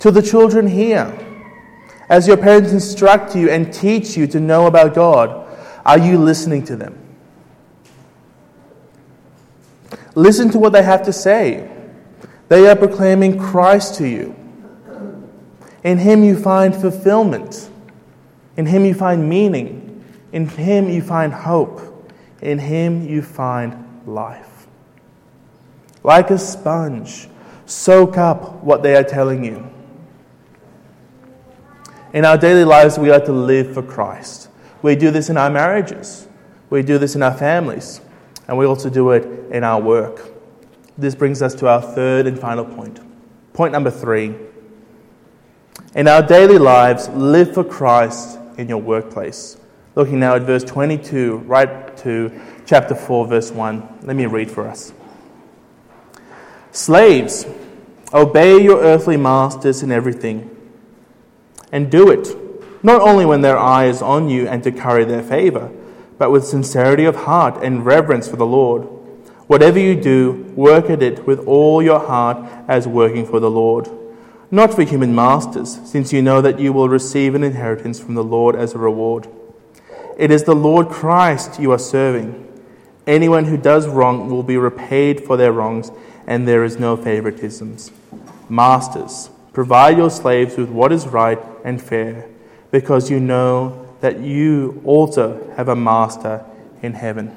To 0.00 0.10
the 0.10 0.22
children 0.22 0.66
here, 0.66 1.16
as 2.08 2.28
your 2.28 2.36
parents 2.36 2.72
instruct 2.72 3.34
you 3.34 3.50
and 3.50 3.72
teach 3.72 4.16
you 4.16 4.26
to 4.28 4.40
know 4.40 4.66
about 4.66 4.94
God, 4.94 5.45
are 5.86 5.98
you 5.98 6.18
listening 6.18 6.64
to 6.64 6.76
them? 6.76 6.98
Listen 10.16 10.50
to 10.50 10.58
what 10.58 10.72
they 10.72 10.82
have 10.82 11.04
to 11.04 11.12
say. 11.12 11.70
They 12.48 12.68
are 12.68 12.74
proclaiming 12.74 13.38
Christ 13.38 13.94
to 13.96 14.08
you. 14.08 14.34
In 15.84 15.98
Him 15.98 16.24
you 16.24 16.36
find 16.36 16.74
fulfillment. 16.74 17.70
In 18.56 18.66
Him 18.66 18.84
you 18.84 18.94
find 18.94 19.28
meaning. 19.28 20.04
In 20.32 20.48
Him 20.48 20.88
you 20.88 21.02
find 21.02 21.32
hope. 21.32 21.80
In 22.42 22.58
Him 22.58 23.06
you 23.06 23.22
find 23.22 24.02
life. 24.06 24.66
Like 26.02 26.30
a 26.30 26.38
sponge, 26.38 27.28
soak 27.66 28.16
up 28.18 28.62
what 28.64 28.82
they 28.82 28.96
are 28.96 29.04
telling 29.04 29.44
you. 29.44 29.70
In 32.12 32.24
our 32.24 32.38
daily 32.38 32.64
lives, 32.64 32.98
we 32.98 33.10
are 33.10 33.20
to 33.20 33.32
live 33.32 33.74
for 33.74 33.82
Christ. 33.82 34.45
We 34.82 34.96
do 34.96 35.10
this 35.10 35.30
in 35.30 35.36
our 35.36 35.50
marriages, 35.50 36.28
we 36.70 36.82
do 36.82 36.98
this 36.98 37.14
in 37.14 37.22
our 37.22 37.36
families, 37.36 38.00
and 38.48 38.56
we 38.56 38.66
also 38.66 38.90
do 38.90 39.10
it 39.10 39.24
in 39.50 39.64
our 39.64 39.80
work. 39.80 40.32
This 40.98 41.14
brings 41.14 41.42
us 41.42 41.54
to 41.56 41.68
our 41.68 41.82
third 41.82 42.26
and 42.26 42.38
final 42.38 42.64
point. 42.64 43.00
Point 43.52 43.72
number 43.72 43.90
three. 43.90 44.34
In 45.94 46.08
our 46.08 46.22
daily 46.22 46.58
lives, 46.58 47.08
live 47.10 47.54
for 47.54 47.64
Christ 47.64 48.38
in 48.58 48.68
your 48.68 48.78
workplace. 48.78 49.58
Looking 49.94 50.20
now 50.20 50.34
at 50.34 50.42
verse 50.42 50.62
22, 50.62 51.38
right 51.38 51.96
to 51.98 52.40
chapter 52.66 52.94
4, 52.94 53.26
verse 53.26 53.50
1. 53.50 54.00
Let 54.02 54.16
me 54.16 54.26
read 54.26 54.50
for 54.50 54.68
us. 54.68 54.92
Slaves, 56.70 57.46
obey 58.12 58.62
your 58.62 58.82
earthly 58.82 59.16
masters 59.16 59.82
in 59.82 59.90
everything, 59.90 60.54
and 61.72 61.90
do 61.90 62.10
it, 62.10 62.36
not 62.86 63.02
only 63.02 63.26
when 63.26 63.40
their 63.40 63.58
eye 63.58 63.86
is 63.86 64.00
on 64.00 64.28
you 64.28 64.46
and 64.46 64.62
to 64.62 64.70
curry 64.70 65.04
their 65.04 65.20
favor, 65.20 65.72
but 66.18 66.30
with 66.30 66.46
sincerity 66.46 67.04
of 67.04 67.16
heart 67.16 67.60
and 67.60 67.84
reverence 67.84 68.28
for 68.28 68.36
the 68.36 68.46
Lord. 68.46 68.82
Whatever 69.48 69.80
you 69.80 70.00
do, 70.00 70.52
work 70.54 70.88
at 70.88 71.02
it 71.02 71.26
with 71.26 71.40
all 71.48 71.82
your 71.82 71.98
heart 71.98 72.38
as 72.68 72.86
working 72.86 73.26
for 73.26 73.40
the 73.40 73.50
Lord, 73.50 73.90
not 74.52 74.72
for 74.72 74.84
human 74.84 75.16
masters, 75.16 75.80
since 75.84 76.12
you 76.12 76.22
know 76.22 76.40
that 76.40 76.60
you 76.60 76.72
will 76.72 76.88
receive 76.88 77.34
an 77.34 77.42
inheritance 77.42 77.98
from 77.98 78.14
the 78.14 78.22
Lord 78.22 78.54
as 78.54 78.72
a 78.72 78.78
reward. 78.78 79.26
It 80.16 80.30
is 80.30 80.44
the 80.44 80.54
Lord 80.54 80.88
Christ 80.88 81.58
you 81.58 81.72
are 81.72 81.80
serving. 81.80 82.44
Anyone 83.04 83.46
who 83.46 83.56
does 83.56 83.88
wrong 83.88 84.30
will 84.30 84.44
be 84.44 84.56
repaid 84.56 85.24
for 85.24 85.36
their 85.36 85.50
wrongs, 85.50 85.90
and 86.24 86.46
there 86.46 86.62
is 86.62 86.78
no 86.78 86.96
favoritisms. 86.96 87.90
Masters, 88.48 89.28
provide 89.52 89.96
your 89.96 90.08
slaves 90.10 90.56
with 90.56 90.68
what 90.68 90.92
is 90.92 91.08
right 91.08 91.40
and 91.64 91.82
fair, 91.82 92.28
because 92.76 93.10
you 93.10 93.18
know 93.18 93.88
that 94.02 94.20
you 94.20 94.82
also 94.84 95.50
have 95.56 95.68
a 95.68 95.74
master 95.74 96.44
in 96.82 96.92
heaven. 96.92 97.34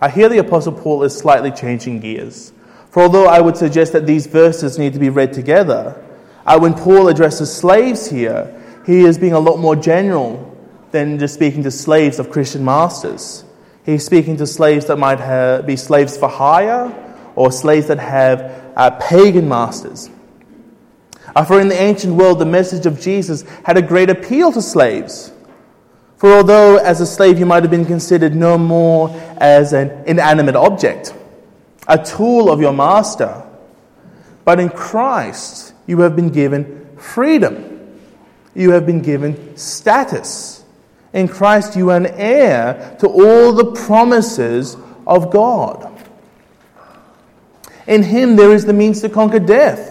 I 0.00 0.08
hear 0.08 0.30
the 0.30 0.38
Apostle 0.38 0.72
Paul 0.72 1.02
is 1.02 1.14
slightly 1.14 1.50
changing 1.50 2.00
gears. 2.00 2.54
For 2.88 3.02
although 3.02 3.26
I 3.26 3.42
would 3.42 3.58
suggest 3.58 3.92
that 3.92 4.06
these 4.06 4.26
verses 4.26 4.78
need 4.78 4.94
to 4.94 4.98
be 4.98 5.10
read 5.10 5.34
together, 5.34 6.02
uh, 6.46 6.58
when 6.58 6.72
Paul 6.72 7.08
addresses 7.08 7.54
slaves 7.54 8.08
here, 8.08 8.58
he 8.86 9.00
is 9.00 9.18
being 9.18 9.34
a 9.34 9.38
lot 9.38 9.58
more 9.58 9.76
general 9.76 10.56
than 10.90 11.18
just 11.18 11.34
speaking 11.34 11.62
to 11.64 11.70
slaves 11.70 12.18
of 12.18 12.30
Christian 12.30 12.64
masters. 12.64 13.44
He's 13.84 14.06
speaking 14.06 14.38
to 14.38 14.46
slaves 14.46 14.86
that 14.86 14.96
might 14.96 15.20
have, 15.20 15.66
be 15.66 15.76
slaves 15.76 16.16
for 16.16 16.30
hire 16.30 16.90
or 17.36 17.52
slaves 17.52 17.88
that 17.88 17.98
have 17.98 18.72
uh, 18.74 18.92
pagan 18.92 19.50
masters. 19.50 20.08
Uh, 21.34 21.44
for 21.44 21.60
in 21.60 21.68
the 21.68 21.80
ancient 21.80 22.14
world, 22.14 22.38
the 22.38 22.46
message 22.46 22.86
of 22.86 23.00
Jesus 23.00 23.42
had 23.64 23.76
a 23.76 23.82
great 23.82 24.10
appeal 24.10 24.52
to 24.52 24.62
slaves. 24.62 25.32
For 26.16 26.32
although 26.32 26.76
as 26.76 27.00
a 27.00 27.06
slave 27.06 27.38
you 27.38 27.46
might 27.46 27.62
have 27.62 27.70
been 27.70 27.86
considered 27.86 28.34
no 28.34 28.58
more 28.58 29.08
as 29.38 29.72
an 29.72 29.90
inanimate 30.06 30.54
object, 30.54 31.14
a 31.88 31.96
tool 31.96 32.50
of 32.50 32.60
your 32.60 32.74
master, 32.74 33.42
but 34.44 34.60
in 34.60 34.68
Christ 34.68 35.72
you 35.86 36.00
have 36.00 36.16
been 36.16 36.28
given 36.28 36.94
freedom. 36.98 37.98
You 38.54 38.72
have 38.72 38.84
been 38.84 39.00
given 39.00 39.56
status. 39.56 40.62
In 41.12 41.26
Christ 41.26 41.74
you 41.74 41.90
are 41.90 41.96
an 41.96 42.06
heir 42.06 42.96
to 43.00 43.06
all 43.08 43.52
the 43.52 43.72
promises 43.72 44.76
of 45.06 45.32
God. 45.32 45.90
In 47.86 48.02
Him 48.02 48.36
there 48.36 48.52
is 48.52 48.66
the 48.66 48.72
means 48.72 49.00
to 49.00 49.08
conquer 49.08 49.40
death. 49.40 49.89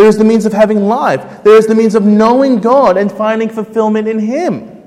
There 0.00 0.08
is 0.08 0.16
the 0.16 0.24
means 0.24 0.46
of 0.46 0.54
having 0.54 0.88
life. 0.88 1.44
There 1.44 1.58
is 1.58 1.66
the 1.66 1.74
means 1.74 1.94
of 1.94 2.06
knowing 2.06 2.62
God 2.62 2.96
and 2.96 3.12
finding 3.12 3.50
fulfillment 3.50 4.08
in 4.08 4.18
Him. 4.18 4.82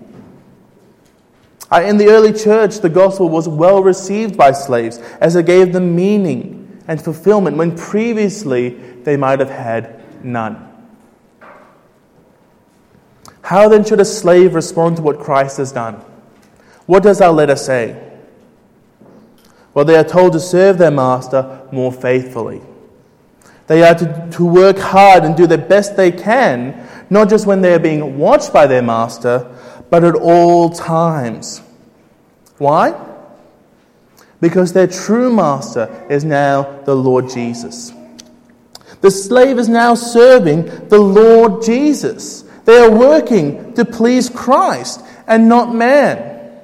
In 1.71 1.97
the 1.97 2.07
early 2.07 2.33
church, 2.33 2.79
the 2.79 2.89
gospel 2.89 3.29
was 3.29 3.47
well 3.47 3.83
received 3.83 4.35
by 4.35 4.53
slaves 4.53 4.97
as 5.21 5.35
it 5.35 5.45
gave 5.45 5.71
them 5.71 5.95
meaning 5.95 6.81
and 6.87 6.99
fulfillment 6.99 7.57
when 7.57 7.77
previously 7.77 8.69
they 9.03 9.15
might 9.15 9.39
have 9.39 9.51
had 9.51 10.03
none. 10.25 10.67
How 13.43 13.69
then 13.69 13.85
should 13.85 13.99
a 13.99 14.05
slave 14.05 14.55
respond 14.55 14.95
to 14.95 15.03
what 15.03 15.19
Christ 15.19 15.57
has 15.57 15.71
done? 15.71 16.03
What 16.87 17.03
does 17.03 17.21
our 17.21 17.31
letter 17.31 17.55
say? 17.55 18.01
Well, 19.75 19.85
they 19.85 19.95
are 19.95 20.03
told 20.03 20.33
to 20.33 20.39
serve 20.39 20.79
their 20.79 20.89
master 20.89 21.61
more 21.71 21.91
faithfully. 21.91 22.63
They 23.67 23.83
are 23.83 23.95
to, 23.95 24.29
to 24.31 24.45
work 24.45 24.77
hard 24.77 25.23
and 25.23 25.35
do 25.35 25.47
the 25.47 25.57
best 25.57 25.95
they 25.95 26.11
can, 26.11 26.87
not 27.09 27.29
just 27.29 27.45
when 27.45 27.61
they 27.61 27.73
are 27.73 27.79
being 27.79 28.17
watched 28.17 28.51
by 28.51 28.67
their 28.67 28.81
master, 28.81 29.49
but 29.89 30.03
at 30.03 30.15
all 30.15 30.69
times. 30.69 31.61
Why? 32.57 32.99
Because 34.41 34.73
their 34.73 34.87
true 34.87 35.33
master 35.33 36.05
is 36.09 36.25
now 36.25 36.81
the 36.85 36.95
Lord 36.95 37.29
Jesus. 37.29 37.93
The 39.01 39.11
slave 39.11 39.57
is 39.59 39.69
now 39.69 39.95
serving 39.95 40.87
the 40.87 40.97
Lord 40.97 41.63
Jesus. 41.63 42.43
They 42.65 42.77
are 42.79 42.91
working 42.91 43.73
to 43.73 43.85
please 43.85 44.29
Christ 44.29 45.01
and 45.27 45.47
not 45.49 45.73
man. 45.73 46.61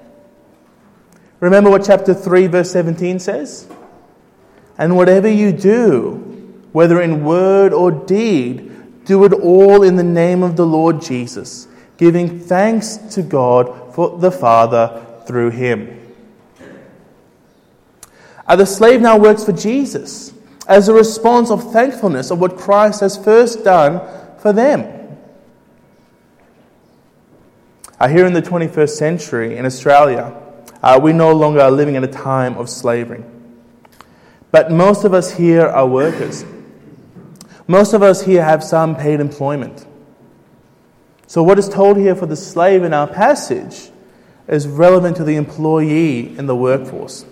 Remember 1.40 1.70
what 1.70 1.86
chapter 1.86 2.14
3, 2.14 2.48
verse 2.48 2.72
17 2.72 3.20
says? 3.20 3.68
And 4.78 4.96
whatever 4.96 5.28
you 5.28 5.52
do, 5.52 6.29
whether 6.72 7.02
in 7.02 7.24
word 7.24 7.74
or 7.74 7.92
deed, 7.92 9.06
do 9.06 9.24
it 9.26 9.34
all 9.34 9.84
in 9.84 9.96
the 9.96 10.04
name 10.04 10.44
of 10.44 10.56
the 10.56 10.66
Lord 10.66 11.02
Jesus 11.02 11.68
giving 12.00 12.40
thanks 12.40 12.96
to 12.96 13.22
God 13.22 13.94
for 13.94 14.18
the 14.18 14.32
Father 14.32 15.06
through 15.28 15.50
him. 15.52 16.00
Uh, 18.48 18.56
the 18.56 18.66
slave 18.66 19.02
now 19.02 19.18
works 19.18 19.44
for 19.44 19.52
Jesus 19.52 20.34
as 20.66 20.88
a 20.88 20.94
response 20.94 21.52
of 21.52 21.74
thankfulness 21.74 22.32
of 22.32 22.40
what 22.40 22.58
Christ 22.58 23.02
has 23.02 23.18
first 23.18 23.66
done 23.66 24.00
for 24.40 24.54
them. 24.54 25.18
Uh, 28.00 28.08
here 28.08 28.26
in 28.26 28.32
the 28.32 28.42
21st 28.42 28.92
century 28.92 29.58
in 29.58 29.66
Australia, 29.66 30.34
uh, 30.82 30.98
we 31.04 31.12
no 31.12 31.34
longer 31.34 31.60
are 31.60 31.70
living 31.70 31.96
in 31.96 32.04
a 32.06 32.12
time 32.12 32.58
of 32.58 32.70
slavery. 32.70 33.26
But 34.52 34.72
most 34.72 35.04
of 35.04 35.14
us 35.14 35.36
here 35.36 35.68
are 35.68 35.86
workers. 35.86 36.46
Most 37.70 37.94
of 37.94 38.02
us 38.02 38.24
here 38.24 38.44
have 38.44 38.64
some 38.64 38.96
paid 38.96 39.20
employment. 39.20 39.86
So, 41.28 41.44
what 41.44 41.60
is 41.60 41.70
told 41.70 41.98
here 41.98 42.16
for 42.16 42.26
the 42.26 42.36
slave 42.36 42.82
in 42.82 42.96
our 42.96 43.06
passage 43.06 43.92
is 44.48 44.68
relevant 44.68 45.16
to 45.18 45.24
the 45.24 45.36
employee 45.36 46.36
in 46.36 46.48
the 46.48 46.56
workforce. 46.56 47.28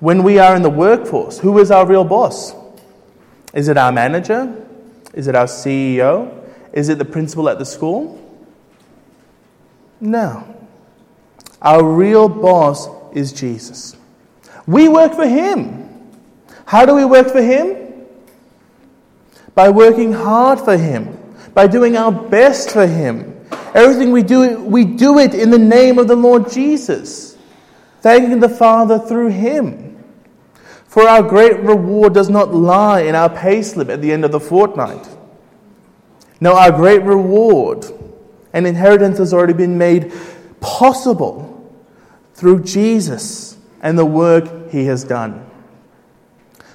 When 0.00 0.24
we 0.24 0.40
are 0.40 0.56
in 0.56 0.62
the 0.62 0.70
workforce, 0.70 1.38
who 1.38 1.60
is 1.60 1.70
our 1.70 1.86
real 1.86 2.02
boss? 2.02 2.56
Is 3.54 3.68
it 3.68 3.76
our 3.76 3.92
manager? 3.92 4.52
Is 5.14 5.28
it 5.28 5.36
our 5.36 5.46
CEO? 5.46 6.44
Is 6.72 6.88
it 6.88 6.98
the 6.98 7.04
principal 7.04 7.48
at 7.50 7.60
the 7.60 7.64
school? 7.64 8.18
No. 10.00 10.66
Our 11.60 11.84
real 11.84 12.28
boss 12.28 12.88
is 13.14 13.32
Jesus. 13.32 13.96
We 14.66 14.88
work 14.88 15.14
for 15.14 15.28
Him. 15.28 15.81
How 16.66 16.86
do 16.86 16.94
we 16.94 17.04
work 17.04 17.30
for 17.30 17.42
Him? 17.42 17.82
by 19.54 19.68
working 19.68 20.12
hard 20.12 20.60
for 20.60 20.76
Him, 20.76 21.18
by 21.54 21.66
doing 21.66 21.96
our 21.96 22.12
best 22.12 22.70
for 22.70 22.86
Him. 22.86 23.28
Everything 23.74 24.12
we 24.12 24.22
do, 24.22 24.60
we 24.62 24.84
do 24.84 25.18
it 25.18 25.34
in 25.34 25.50
the 25.50 25.58
name 25.58 25.98
of 25.98 26.08
the 26.08 26.16
Lord 26.16 26.50
Jesus, 26.50 27.36
thanking 28.00 28.40
the 28.40 28.48
Father 28.48 28.98
through 28.98 29.28
Him. 29.28 30.04
For 30.86 31.08
our 31.08 31.22
great 31.22 31.58
reward 31.60 32.14
does 32.14 32.28
not 32.28 32.52
lie 32.54 33.02
in 33.02 33.14
our 33.14 33.30
payslip 33.30 33.88
at 33.88 34.02
the 34.02 34.12
end 34.12 34.24
of 34.24 34.32
the 34.32 34.40
fortnight. 34.40 35.08
No, 36.40 36.56
our 36.56 36.72
great 36.72 37.02
reward 37.02 37.86
and 38.52 38.66
inheritance 38.66 39.18
has 39.18 39.32
already 39.32 39.54
been 39.54 39.78
made 39.78 40.12
possible 40.60 41.48
through 42.34 42.64
Jesus 42.64 43.56
and 43.80 43.98
the 43.98 44.04
work 44.04 44.70
He 44.70 44.84
has 44.86 45.04
done. 45.04 45.48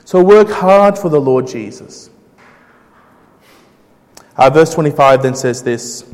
So 0.07 0.23
work 0.23 0.47
hard 0.47 0.97
for 0.97 1.09
the 1.09 1.19
Lord 1.19 1.47
Jesus. 1.47 2.09
Uh, 4.37 4.49
verse 4.49 4.73
25 4.73 5.21
then 5.21 5.35
says 5.35 5.63
this 5.63 6.05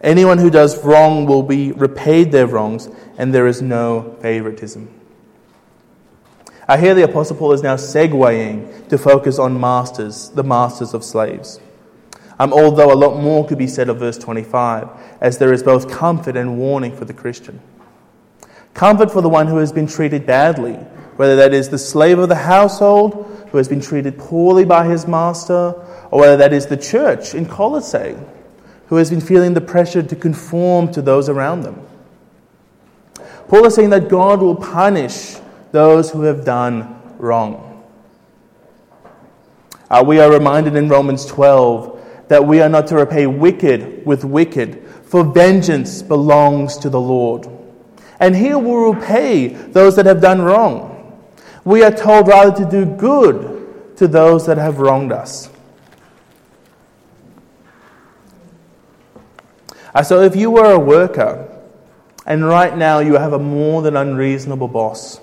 Anyone 0.00 0.38
who 0.38 0.50
does 0.50 0.84
wrong 0.84 1.26
will 1.26 1.44
be 1.44 1.70
repaid 1.70 2.32
their 2.32 2.48
wrongs, 2.48 2.88
and 3.16 3.32
there 3.32 3.46
is 3.46 3.62
no 3.62 4.16
favoritism. 4.20 4.92
I 6.66 6.76
hear 6.76 6.92
the 6.92 7.04
Apostle 7.04 7.36
Paul 7.36 7.52
is 7.52 7.62
now 7.62 7.76
segueing 7.76 8.88
to 8.88 8.98
focus 8.98 9.38
on 9.38 9.60
masters, 9.60 10.30
the 10.30 10.42
masters 10.42 10.92
of 10.92 11.04
slaves. 11.04 11.60
Um, 12.40 12.52
although 12.52 12.92
a 12.92 12.98
lot 12.98 13.22
more 13.22 13.46
could 13.46 13.58
be 13.58 13.68
said 13.68 13.88
of 13.88 14.00
verse 14.00 14.18
25, 14.18 14.88
as 15.20 15.38
there 15.38 15.52
is 15.52 15.62
both 15.62 15.88
comfort 15.88 16.36
and 16.36 16.58
warning 16.58 16.96
for 16.96 17.04
the 17.04 17.14
Christian. 17.14 17.60
Comfort 18.74 19.12
for 19.12 19.22
the 19.22 19.28
one 19.28 19.46
who 19.46 19.58
has 19.58 19.70
been 19.70 19.86
treated 19.86 20.26
badly, 20.26 20.74
whether 21.14 21.36
that 21.36 21.54
is 21.54 21.68
the 21.68 21.78
slave 21.78 22.18
of 22.18 22.28
the 22.28 22.34
household 22.34 23.34
who 23.56 23.58
has 23.58 23.68
been 23.68 23.80
treated 23.80 24.18
poorly 24.18 24.66
by 24.66 24.86
his 24.86 25.06
master, 25.06 25.72
or 26.10 26.20
whether 26.20 26.36
that 26.36 26.52
is 26.52 26.66
the 26.66 26.76
church 26.76 27.34
in 27.34 27.46
Colossae 27.46 28.14
who 28.88 28.96
has 28.96 29.08
been 29.08 29.22
feeling 29.22 29.54
the 29.54 29.62
pressure 29.62 30.02
to 30.02 30.14
conform 30.14 30.92
to 30.92 31.00
those 31.00 31.30
around 31.30 31.62
them. 31.62 31.80
Paul 33.48 33.64
is 33.64 33.74
saying 33.74 33.88
that 33.90 34.10
God 34.10 34.42
will 34.42 34.56
punish 34.56 35.36
those 35.72 36.10
who 36.10 36.20
have 36.24 36.44
done 36.44 37.00
wrong. 37.16 37.82
Uh, 39.88 40.04
we 40.06 40.20
are 40.20 40.30
reminded 40.30 40.76
in 40.76 40.90
Romans 40.90 41.24
12 41.24 42.28
that 42.28 42.44
we 42.44 42.60
are 42.60 42.68
not 42.68 42.88
to 42.88 42.96
repay 42.96 43.26
wicked 43.26 44.04
with 44.04 44.22
wicked, 44.22 44.86
for 45.06 45.24
vengeance 45.24 46.02
belongs 46.02 46.76
to 46.76 46.90
the 46.90 47.00
Lord. 47.00 47.48
And 48.20 48.36
he 48.36 48.54
will 48.54 48.92
repay 48.92 49.48
those 49.48 49.96
that 49.96 50.04
have 50.04 50.20
done 50.20 50.42
wrong. 50.42 50.92
We 51.66 51.82
are 51.82 51.90
told 51.90 52.28
rather 52.28 52.64
to 52.64 52.70
do 52.70 52.86
good 52.86 53.96
to 53.96 54.06
those 54.06 54.46
that 54.46 54.56
have 54.56 54.78
wronged 54.78 55.12
us. 55.12 55.50
So 60.04 60.22
if 60.22 60.36
you 60.36 60.50
were 60.50 60.72
a 60.72 60.78
worker 60.78 61.48
and 62.24 62.46
right 62.46 62.76
now 62.76 63.00
you 63.00 63.14
have 63.14 63.32
a 63.32 63.38
more 63.38 63.82
than 63.82 63.96
unreasonable 63.96 64.68
boss, 64.68 65.20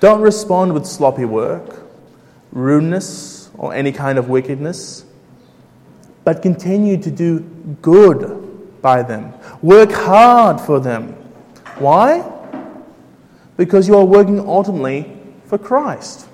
don't 0.00 0.20
respond 0.20 0.72
with 0.72 0.86
sloppy 0.86 1.24
work, 1.24 1.84
rudeness, 2.52 3.50
or 3.58 3.74
any 3.74 3.90
kind 3.90 4.18
of 4.18 4.28
wickedness 4.28 5.04
but 6.24 6.42
continue 6.42 6.96
to 6.96 7.10
do 7.10 7.40
good 7.82 8.80
by 8.80 9.02
them. 9.02 9.32
Work 9.62 9.92
hard 9.92 10.60
for 10.60 10.80
them. 10.80 11.12
Why? 11.78 12.24
Because 13.56 13.86
you 13.86 13.96
are 13.96 14.04
working 14.04 14.40
ultimately 14.40 15.13
for 15.54 15.64
Christ. 15.64 16.26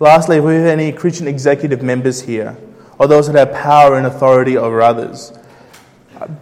Lastly, 0.00 0.38
if 0.38 0.44
we 0.44 0.54
have 0.54 0.66
any 0.66 0.90
Christian 0.90 1.28
executive 1.28 1.82
members 1.82 2.22
here, 2.22 2.56
or 2.98 3.06
those 3.06 3.30
that 3.30 3.36
have 3.36 3.56
power 3.62 3.96
and 3.96 4.06
authority 4.06 4.56
over 4.56 4.82
others, 4.82 5.32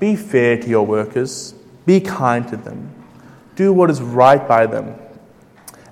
be 0.01 0.17
fair 0.17 0.57
to 0.57 0.67
your 0.67 0.87
workers, 0.87 1.55
be 1.85 2.01
kind 2.01 2.49
to 2.49 2.57
them, 2.57 2.95
do 3.57 3.75
what 3.75 3.91
is 3.91 4.01
right 4.01 4.49
by 4.49 4.65
them. 4.65 4.95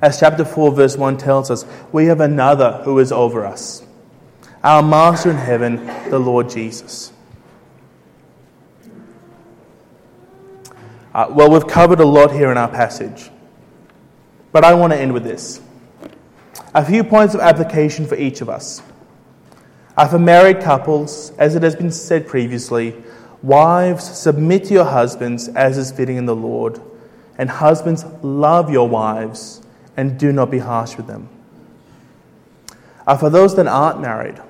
As 0.00 0.18
chapter 0.18 0.44
4, 0.44 0.72
verse 0.72 0.96
1 0.96 1.18
tells 1.18 1.50
us, 1.50 1.66
we 1.92 2.06
have 2.06 2.20
another 2.20 2.80
who 2.84 2.98
is 2.98 3.12
over 3.12 3.44
us 3.44 3.84
our 4.64 4.80
Master 4.80 5.30
in 5.30 5.36
heaven, 5.36 5.84
the 6.08 6.20
Lord 6.20 6.48
Jesus. 6.48 7.12
Uh, 11.12 11.26
well, 11.30 11.50
we've 11.50 11.66
covered 11.66 11.98
a 11.98 12.06
lot 12.06 12.30
here 12.30 12.50
in 12.52 12.56
our 12.56 12.68
passage, 12.68 13.28
but 14.52 14.64
I 14.64 14.74
want 14.74 14.92
to 14.92 14.98
end 14.98 15.12
with 15.12 15.24
this. 15.24 15.60
A 16.74 16.84
few 16.84 17.02
points 17.02 17.34
of 17.34 17.40
application 17.40 18.06
for 18.06 18.14
each 18.14 18.40
of 18.40 18.48
us. 18.48 18.82
Uh, 19.96 20.08
for 20.08 20.18
married 20.18 20.60
couples, 20.60 21.32
as 21.38 21.54
it 21.54 21.62
has 21.62 21.76
been 21.76 21.90
said 21.90 22.26
previously, 22.26 22.94
wives, 23.42 24.04
submit 24.04 24.64
to 24.64 24.74
your 24.74 24.84
husbands 24.84 25.48
as 25.48 25.76
is 25.76 25.90
fitting 25.92 26.16
in 26.16 26.26
the 26.26 26.36
Lord, 26.36 26.80
and 27.36 27.50
husbands, 27.50 28.04
love 28.22 28.70
your 28.70 28.88
wives 28.88 29.62
and 29.96 30.18
do 30.18 30.32
not 30.32 30.50
be 30.50 30.58
harsh 30.58 30.96
with 30.96 31.06
them. 31.06 31.28
Uh, 33.06 33.16
for 33.16 33.28
those 33.30 33.56
that 33.56 33.66
aren't 33.66 34.00
married, 34.00 34.40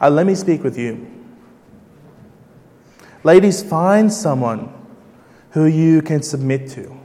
uh, 0.00 0.08
let 0.08 0.26
me 0.26 0.34
speak 0.34 0.62
with 0.62 0.78
you. 0.78 1.06
Ladies, 3.22 3.62
find 3.62 4.10
someone 4.10 4.72
who 5.50 5.66
you 5.66 6.00
can 6.00 6.22
submit 6.22 6.70
to. 6.70 6.99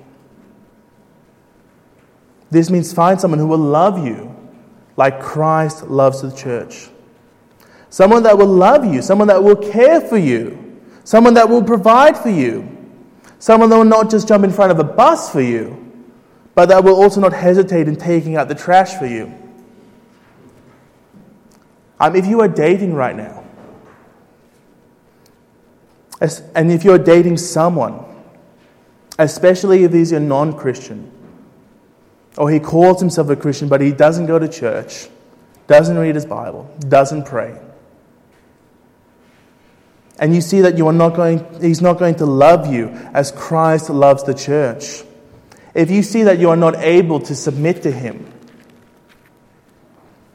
This 2.55 2.69
means 2.69 2.93
find 2.93 3.19
someone 3.19 3.37
who 3.37 3.47
will 3.47 3.57
love 3.57 4.07
you 4.07 4.33
like 4.95 5.19
Christ 5.19 5.87
loves 5.87 6.21
the 6.21 6.31
church. 6.31 6.87
Someone 7.89 8.23
that 8.23 8.37
will 8.37 8.47
love 8.47 8.85
you, 8.85 9.01
someone 9.01 9.27
that 9.27 9.43
will 9.43 9.57
care 9.57 9.99
for 9.99 10.17
you, 10.17 10.79
someone 11.03 11.33
that 11.33 11.49
will 11.49 11.61
provide 11.61 12.17
for 12.17 12.29
you, 12.29 12.65
someone 13.39 13.69
that 13.69 13.75
will 13.75 13.83
not 13.83 14.09
just 14.09 14.25
jump 14.29 14.45
in 14.45 14.51
front 14.51 14.71
of 14.71 14.79
a 14.79 14.85
bus 14.85 15.29
for 15.29 15.41
you, 15.41 16.07
but 16.53 16.69
that 16.69 16.81
will 16.81 16.95
also 16.95 17.19
not 17.19 17.33
hesitate 17.33 17.89
in 17.89 17.97
taking 17.97 18.37
out 18.37 18.47
the 18.47 18.55
trash 18.55 18.93
for 18.93 19.05
you. 19.05 19.33
Um, 21.99 22.15
if 22.15 22.25
you 22.25 22.39
are 22.39 22.47
dating 22.47 22.93
right 22.93 23.17
now, 23.17 23.43
and 26.55 26.71
if 26.71 26.85
you're 26.85 26.97
dating 26.97 27.35
someone, 27.35 27.99
especially 29.19 29.83
if 29.83 29.91
he's 29.91 30.13
a 30.13 30.21
non 30.21 30.57
Christian, 30.57 31.11
or 32.37 32.51
he 32.51 32.59
calls 32.59 32.99
himself 32.99 33.29
a 33.29 33.35
Christian 33.35 33.67
but 33.69 33.81
he 33.81 33.91
doesn't 33.91 34.25
go 34.25 34.39
to 34.39 34.47
church, 34.47 35.07
doesn't 35.67 35.97
read 35.97 36.15
his 36.15 36.25
Bible, 36.25 36.69
doesn't 36.87 37.25
pray, 37.25 37.59
and 40.17 40.33
you 40.33 40.41
see 40.41 40.61
that 40.61 40.77
you 40.77 40.87
are 40.87 40.93
not 40.93 41.15
going, 41.15 41.45
he's 41.61 41.81
not 41.81 41.99
going 41.99 42.15
to 42.15 42.25
love 42.25 42.71
you 42.71 42.87
as 43.13 43.31
Christ 43.31 43.89
loves 43.89 44.23
the 44.23 44.33
church, 44.33 45.03
if 45.73 45.91
you 45.91 46.03
see 46.03 46.23
that 46.23 46.39
you 46.39 46.49
are 46.49 46.55
not 46.55 46.75
able 46.77 47.19
to 47.21 47.35
submit 47.35 47.83
to 47.83 47.91
him, 47.91 48.31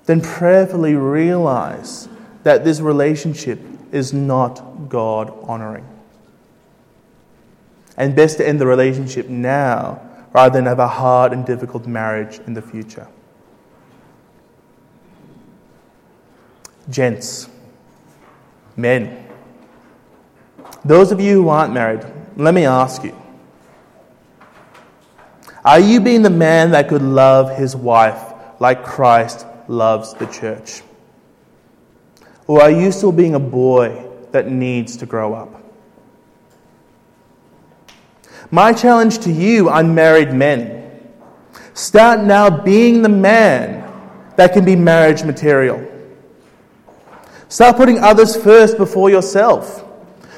then 0.04 0.20
prayerfully 0.20 0.94
realize 0.94 2.08
that 2.42 2.64
this 2.64 2.80
relationship 2.80 3.60
is 3.90 4.12
not 4.12 4.88
God 4.88 5.32
honoring. 5.44 5.86
And 7.96 8.14
best 8.14 8.38
to 8.38 8.46
end 8.46 8.60
the 8.60 8.66
relationship 8.66 9.28
now 9.28 10.09
rather 10.32 10.52
than 10.52 10.66
have 10.66 10.78
a 10.78 10.88
hard 10.88 11.32
and 11.32 11.44
difficult 11.44 11.86
marriage 11.86 12.38
in 12.46 12.54
the 12.54 12.62
future. 12.62 13.08
Gents, 16.88 17.48
men, 18.76 19.26
those 20.84 21.12
of 21.12 21.20
you 21.20 21.42
who 21.42 21.48
aren't 21.48 21.72
married, 21.72 22.04
let 22.36 22.54
me 22.54 22.64
ask 22.64 23.04
you 23.04 23.16
are 25.64 25.78
you 25.78 26.00
being 26.00 26.22
the 26.22 26.30
man 26.30 26.70
that 26.70 26.88
could 26.88 27.02
love 27.02 27.56
his 27.56 27.76
wife 27.76 28.32
like 28.60 28.82
Christ 28.82 29.46
loves 29.68 30.14
the 30.14 30.26
church? 30.26 30.82
Or 32.46 32.62
are 32.62 32.70
you 32.70 32.90
still 32.92 33.12
being 33.12 33.34
a 33.34 33.40
boy 33.40 34.08
that 34.32 34.50
needs 34.50 34.96
to 34.98 35.06
grow 35.06 35.34
up? 35.34 35.62
My 38.50 38.72
challenge 38.72 39.18
to 39.20 39.32
you, 39.32 39.68
unmarried 39.68 40.32
men, 40.32 41.00
start 41.74 42.20
now 42.24 42.50
being 42.50 43.02
the 43.02 43.08
man 43.08 43.88
that 44.36 44.52
can 44.52 44.64
be 44.64 44.74
marriage 44.74 45.22
material. 45.22 45.86
Start 47.48 47.76
putting 47.76 47.98
others 47.98 48.36
first 48.36 48.76
before 48.76 49.10
yourself. 49.10 49.84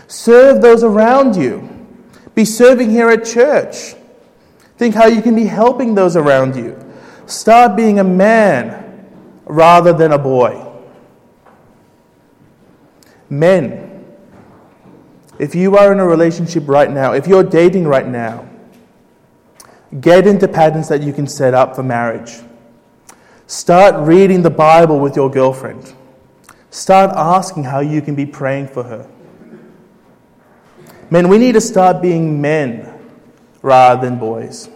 Serve 0.09 0.61
those 0.61 0.83
around 0.83 1.37
you. 1.37 1.69
Be 2.35 2.45
serving 2.45 2.91
here 2.91 3.09
at 3.11 3.25
church. 3.25 3.95
Think 4.77 4.95
how 4.95 5.07
you 5.07 5.23
can 5.23 5.35
be 5.35 5.45
helping 5.45 5.95
those 5.95 6.17
around 6.17 6.57
you. 6.57 6.79
Start 7.27 7.77
being 7.77 7.99
a 7.99 8.05
man 8.05 9.07
rather 9.45 9.93
than 9.93 10.13
a 10.13 10.19
boy. 10.19 10.67
Men, 13.31 13.91
if 15.43 15.57
you 15.57 15.76
are 15.76 15.90
in 15.90 15.99
a 15.99 16.07
relationship 16.07 16.68
right 16.68 16.88
now, 16.88 17.14
if 17.14 17.26
you're 17.26 17.43
dating 17.43 17.84
right 17.84 18.07
now, 18.07 18.49
get 20.01 20.24
into 20.24 20.47
patterns 20.47 20.86
that 20.86 21.03
you 21.03 21.12
can 21.12 21.26
set 21.26 21.53
up 21.53 21.74
for 21.74 21.82
marriage. 21.82 22.38
Start 23.49 24.07
reading 24.07 24.43
the 24.43 24.51
Bible 24.51 25.01
with 25.01 25.16
your 25.16 25.28
girlfriend. 25.28 25.95
Start 26.70 27.11
asking 27.16 27.64
how 27.64 27.80
you 27.80 28.01
can 28.01 28.14
be 28.14 28.24
praying 28.24 28.68
for 28.68 28.84
her. 28.84 29.11
Men, 31.11 31.28
we 31.28 31.38
need 31.38 31.55
to 31.55 31.61
start 31.61 32.01
being 32.01 32.40
men 32.40 32.88
rather 33.62 34.01
than 34.01 34.20
boys. 34.20 34.70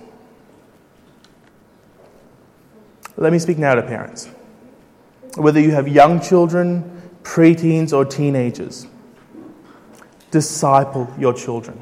Let 3.16 3.32
me 3.32 3.38
speak 3.38 3.56
now 3.56 3.76
to 3.76 3.82
parents 3.82 4.28
whether 5.36 5.60
you 5.60 5.70
have 5.70 5.86
young 5.86 6.18
children, 6.18 7.10
preteens, 7.22 7.92
or 7.92 8.04
teenagers, 8.04 8.88
disciple 10.36 11.08
your 11.18 11.32
children. 11.32 11.78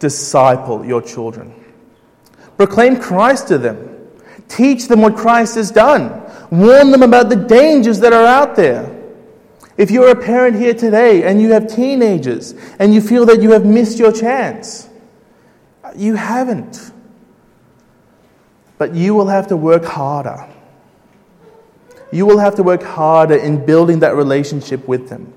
Disciple 0.00 0.84
your 0.84 1.00
children. 1.00 1.54
Proclaim 2.56 3.00
Christ 3.00 3.46
to 3.48 3.58
them. 3.58 3.78
Teach 4.48 4.88
them 4.88 5.00
what 5.00 5.14
Christ 5.14 5.54
has 5.54 5.70
done. 5.70 6.20
Warn 6.50 6.90
them 6.90 7.04
about 7.04 7.28
the 7.28 7.36
dangers 7.36 8.00
that 8.00 8.12
are 8.12 8.26
out 8.26 8.56
there. 8.56 8.90
If 9.76 9.92
you're 9.92 10.10
a 10.10 10.20
parent 10.20 10.56
here 10.56 10.74
today 10.74 11.22
and 11.22 11.40
you 11.40 11.52
have 11.52 11.68
teenagers 11.68 12.54
and 12.80 12.92
you 12.92 13.00
feel 13.00 13.24
that 13.26 13.40
you 13.40 13.52
have 13.52 13.64
missed 13.64 14.00
your 14.00 14.10
chance, 14.10 14.88
you 15.94 16.16
haven't. 16.16 16.90
But 18.78 18.96
you 18.96 19.14
will 19.14 19.28
have 19.28 19.46
to 19.46 19.56
work 19.56 19.84
harder. 19.84 20.44
You 22.10 22.26
will 22.26 22.38
have 22.38 22.56
to 22.56 22.64
work 22.64 22.82
harder 22.82 23.36
in 23.36 23.64
building 23.64 24.00
that 24.00 24.16
relationship 24.16 24.88
with 24.88 25.08
them, 25.08 25.32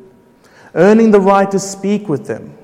earning 0.77 1.11
the 1.11 1.19
right 1.19 1.49
to 1.51 1.59
speak 1.59 2.07
with 2.07 2.27
them, 2.27 2.55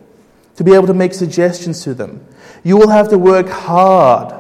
to 0.56 0.64
be 0.64 0.74
able 0.74 0.88
to 0.88 0.94
make 0.94 1.14
suggestions 1.14 1.84
to 1.84 1.94
them. 1.94 2.26
You 2.64 2.78
will 2.78 2.90
have 2.90 3.10
to 3.10 3.18
work 3.18 3.50
hard 3.50 4.34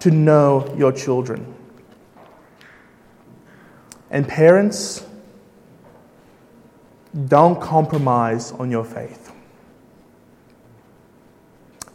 to 0.00 0.10
know 0.10 0.74
your 0.76 0.90
children. 0.90 1.54
And 4.10 4.26
parents, 4.26 5.04
don't 7.26 7.60
compromise 7.60 8.52
on 8.52 8.70
your 8.70 8.84
faith. 8.84 9.32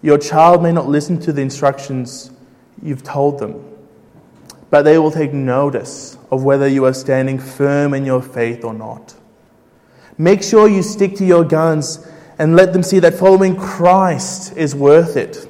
Your 0.02 0.18
child 0.18 0.62
may 0.62 0.72
not 0.72 0.88
listen 0.88 1.20
to 1.22 1.34
the 1.34 1.42
instructions 1.42 2.30
you've 2.82 3.04
told 3.04 3.40
them, 3.40 3.64
but 4.70 4.84
they 4.84 4.98
will 4.98 5.12
take 5.12 5.34
notice 5.34 6.18
of 6.30 6.44
whether 6.44 6.68
you 6.68 6.86
are 6.86 6.94
standing 6.94 7.40
firm 7.40 7.94
in 7.94 8.06
your 8.06 8.22
faith 8.22 8.64
or 8.64 8.74
not. 8.74 9.16
Make 10.18 10.44
sure 10.44 10.68
you 10.68 10.84
stick 10.84 11.16
to 11.16 11.26
your 11.26 11.44
guns 11.44 12.06
and 12.38 12.56
let 12.56 12.74
them 12.74 12.84
see 12.84 13.00
that 13.00 13.14
following 13.14 13.56
Christ 13.56 14.56
is 14.58 14.76
worth 14.76 15.18
it, 15.18 15.48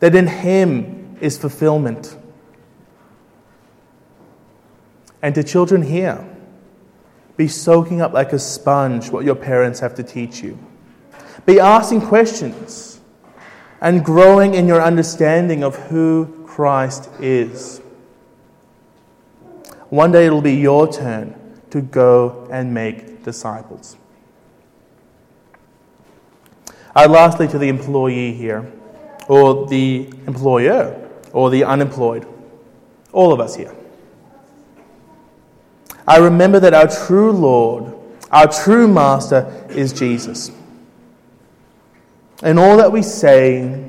that 0.00 0.14
in 0.14 0.26
Him 0.26 1.16
is 1.20 1.38
fulfillment. 1.38 2.16
And 5.20 5.34
to 5.34 5.44
children 5.44 5.82
here, 5.82 6.28
be 7.36 7.48
soaking 7.48 8.00
up 8.00 8.12
like 8.12 8.32
a 8.32 8.38
sponge 8.38 9.10
what 9.10 9.24
your 9.24 9.36
parents 9.36 9.80
have 9.80 9.94
to 9.96 10.02
teach 10.02 10.42
you. 10.42 10.58
Be 11.46 11.60
asking 11.60 12.02
questions 12.02 13.00
and 13.80 14.04
growing 14.04 14.54
in 14.54 14.66
your 14.66 14.82
understanding 14.82 15.62
of 15.64 15.76
who 15.76 16.44
Christ 16.46 17.08
is. 17.20 17.78
One 19.88 20.12
day 20.12 20.26
it'll 20.26 20.40
be 20.40 20.54
your 20.54 20.90
turn 20.90 21.34
to 21.70 21.80
go 21.80 22.48
and 22.50 22.72
make 22.72 23.11
disciples. 23.22 23.96
Uh, 26.94 27.06
lastly, 27.08 27.48
to 27.48 27.58
the 27.58 27.68
employee 27.68 28.32
here, 28.34 28.70
or 29.28 29.66
the 29.66 30.12
employer, 30.26 31.10
or 31.32 31.48
the 31.50 31.64
unemployed, 31.64 32.26
all 33.12 33.32
of 33.32 33.40
us 33.40 33.56
here. 33.56 33.74
I 36.06 36.18
remember 36.18 36.60
that 36.60 36.74
our 36.74 36.88
true 36.88 37.32
Lord, 37.32 37.94
our 38.30 38.48
true 38.48 38.88
Master, 38.88 39.66
is 39.70 39.92
Jesus. 39.92 40.50
And 42.42 42.58
all 42.58 42.76
that 42.78 42.90
we 42.90 43.02
say 43.02 43.88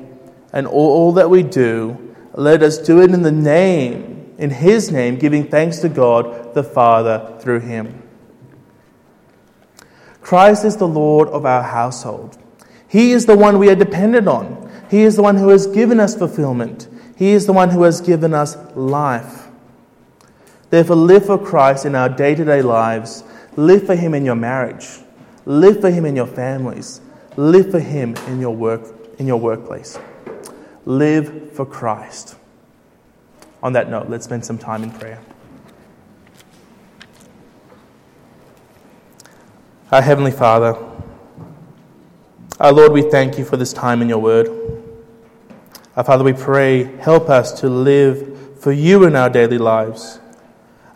and 0.52 0.66
all 0.66 1.12
that 1.14 1.28
we 1.28 1.42
do, 1.42 2.14
let 2.34 2.62
us 2.62 2.78
do 2.78 3.02
it 3.02 3.10
in 3.10 3.22
the 3.22 3.32
name, 3.32 4.34
in 4.38 4.50
His 4.50 4.90
name, 4.90 5.18
giving 5.18 5.48
thanks 5.48 5.78
to 5.78 5.88
God 5.88 6.54
the 6.54 6.62
Father 6.62 7.36
through 7.40 7.60
Him. 7.60 8.02
Christ 10.24 10.64
is 10.64 10.78
the 10.78 10.88
Lord 10.88 11.28
of 11.28 11.44
our 11.44 11.62
household. 11.62 12.38
He 12.88 13.12
is 13.12 13.26
the 13.26 13.36
one 13.36 13.58
we 13.58 13.68
are 13.68 13.74
dependent 13.74 14.26
on. 14.26 14.72
He 14.90 15.02
is 15.02 15.16
the 15.16 15.22
one 15.22 15.36
who 15.36 15.50
has 15.50 15.66
given 15.66 16.00
us 16.00 16.16
fulfillment. 16.16 16.88
He 17.14 17.32
is 17.32 17.44
the 17.44 17.52
one 17.52 17.68
who 17.68 17.82
has 17.82 18.00
given 18.00 18.32
us 18.32 18.56
life. 18.74 19.48
Therefore, 20.70 20.96
live 20.96 21.26
for 21.26 21.38
Christ 21.38 21.84
in 21.84 21.94
our 21.94 22.08
day 22.08 22.34
to 22.34 22.42
day 22.42 22.62
lives. 22.62 23.22
Live 23.56 23.84
for 23.84 23.94
Him 23.94 24.14
in 24.14 24.24
your 24.24 24.34
marriage. 24.34 24.86
Live 25.44 25.82
for 25.82 25.90
Him 25.90 26.06
in 26.06 26.16
your 26.16 26.26
families. 26.26 27.02
Live 27.36 27.70
for 27.70 27.80
Him 27.80 28.16
in 28.26 28.40
your, 28.40 28.56
work, 28.56 28.94
in 29.18 29.26
your 29.26 29.38
workplace. 29.38 29.98
Live 30.86 31.52
for 31.52 31.66
Christ. 31.66 32.34
On 33.62 33.74
that 33.74 33.90
note, 33.90 34.08
let's 34.08 34.24
spend 34.24 34.46
some 34.46 34.56
time 34.56 34.84
in 34.84 34.90
prayer. 34.90 35.20
Our 39.94 40.02
Heavenly 40.02 40.32
Father, 40.32 40.76
our 42.58 42.72
Lord, 42.72 42.90
we 42.90 43.02
thank 43.02 43.38
you 43.38 43.44
for 43.44 43.56
this 43.56 43.72
time 43.72 44.02
in 44.02 44.08
your 44.08 44.18
word. 44.18 44.48
Our 45.94 46.02
Father, 46.02 46.24
we 46.24 46.32
pray, 46.32 46.82
help 46.98 47.30
us 47.30 47.60
to 47.60 47.68
live 47.68 48.58
for 48.60 48.72
you 48.72 49.04
in 49.04 49.14
our 49.14 49.30
daily 49.30 49.56
lives. 49.56 50.18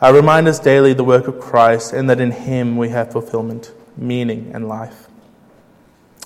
Uh, 0.02 0.12
remind 0.12 0.48
us 0.48 0.58
daily 0.58 0.94
the 0.94 1.04
work 1.04 1.28
of 1.28 1.38
Christ 1.38 1.92
and 1.92 2.10
that 2.10 2.18
in 2.18 2.32
Him 2.32 2.76
we 2.76 2.88
have 2.88 3.12
fulfillment, 3.12 3.70
meaning, 3.96 4.50
and 4.52 4.66
life. 4.66 5.06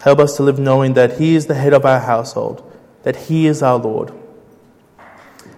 Help 0.01 0.18
us 0.18 0.39
to 0.39 0.43
live 0.43 0.59
knowing 0.59 0.95
that 0.95 1.18
He 1.18 1.35
is 1.35 1.49
the 1.49 1.55
head 1.55 1.75
of 1.75 1.85
our 1.85 2.01
household, 2.01 2.75
that 3.03 3.16
He 3.16 3.47
is 3.47 3.62
our 3.62 3.77
Lord. 3.77 4.14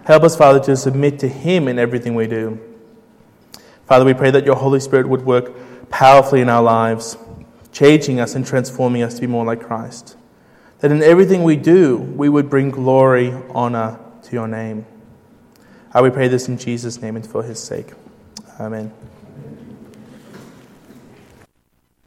Help 0.03 0.23
us, 0.23 0.35
Father, 0.35 0.59
to 0.65 0.75
submit 0.75 1.17
to 1.19 1.29
Him 1.29 1.69
in 1.69 1.79
everything 1.79 2.13
we 2.13 2.27
do. 2.27 2.59
Father, 3.85 4.03
we 4.03 4.13
pray 4.13 4.31
that 4.31 4.43
your 4.43 4.57
Holy 4.57 4.81
Spirit 4.81 5.07
would 5.07 5.21
work 5.21 5.53
powerfully 5.89 6.41
in 6.41 6.49
our 6.49 6.63
lives, 6.63 7.17
changing 7.71 8.19
us 8.19 8.35
and 8.35 8.45
transforming 8.45 9.03
us 9.03 9.15
to 9.15 9.21
be 9.21 9.27
more 9.27 9.45
like 9.45 9.61
Christ. 9.61 10.15
That 10.79 10.91
in 10.91 11.01
everything 11.01 11.43
we 11.43 11.55
do, 11.55 11.97
we 11.97 12.29
would 12.29 12.49
bring 12.49 12.69
glory, 12.69 13.33
honor 13.49 13.99
to 14.23 14.31
your 14.33 14.47
name. 14.47 14.85
I 15.93 16.01
we 16.01 16.09
pray 16.09 16.27
this 16.27 16.47
in 16.47 16.57
Jesus' 16.57 17.01
name 17.01 17.15
and 17.15 17.25
for 17.25 17.43
his 17.43 17.59
sake. 17.61 17.93
Amen. 18.59 18.91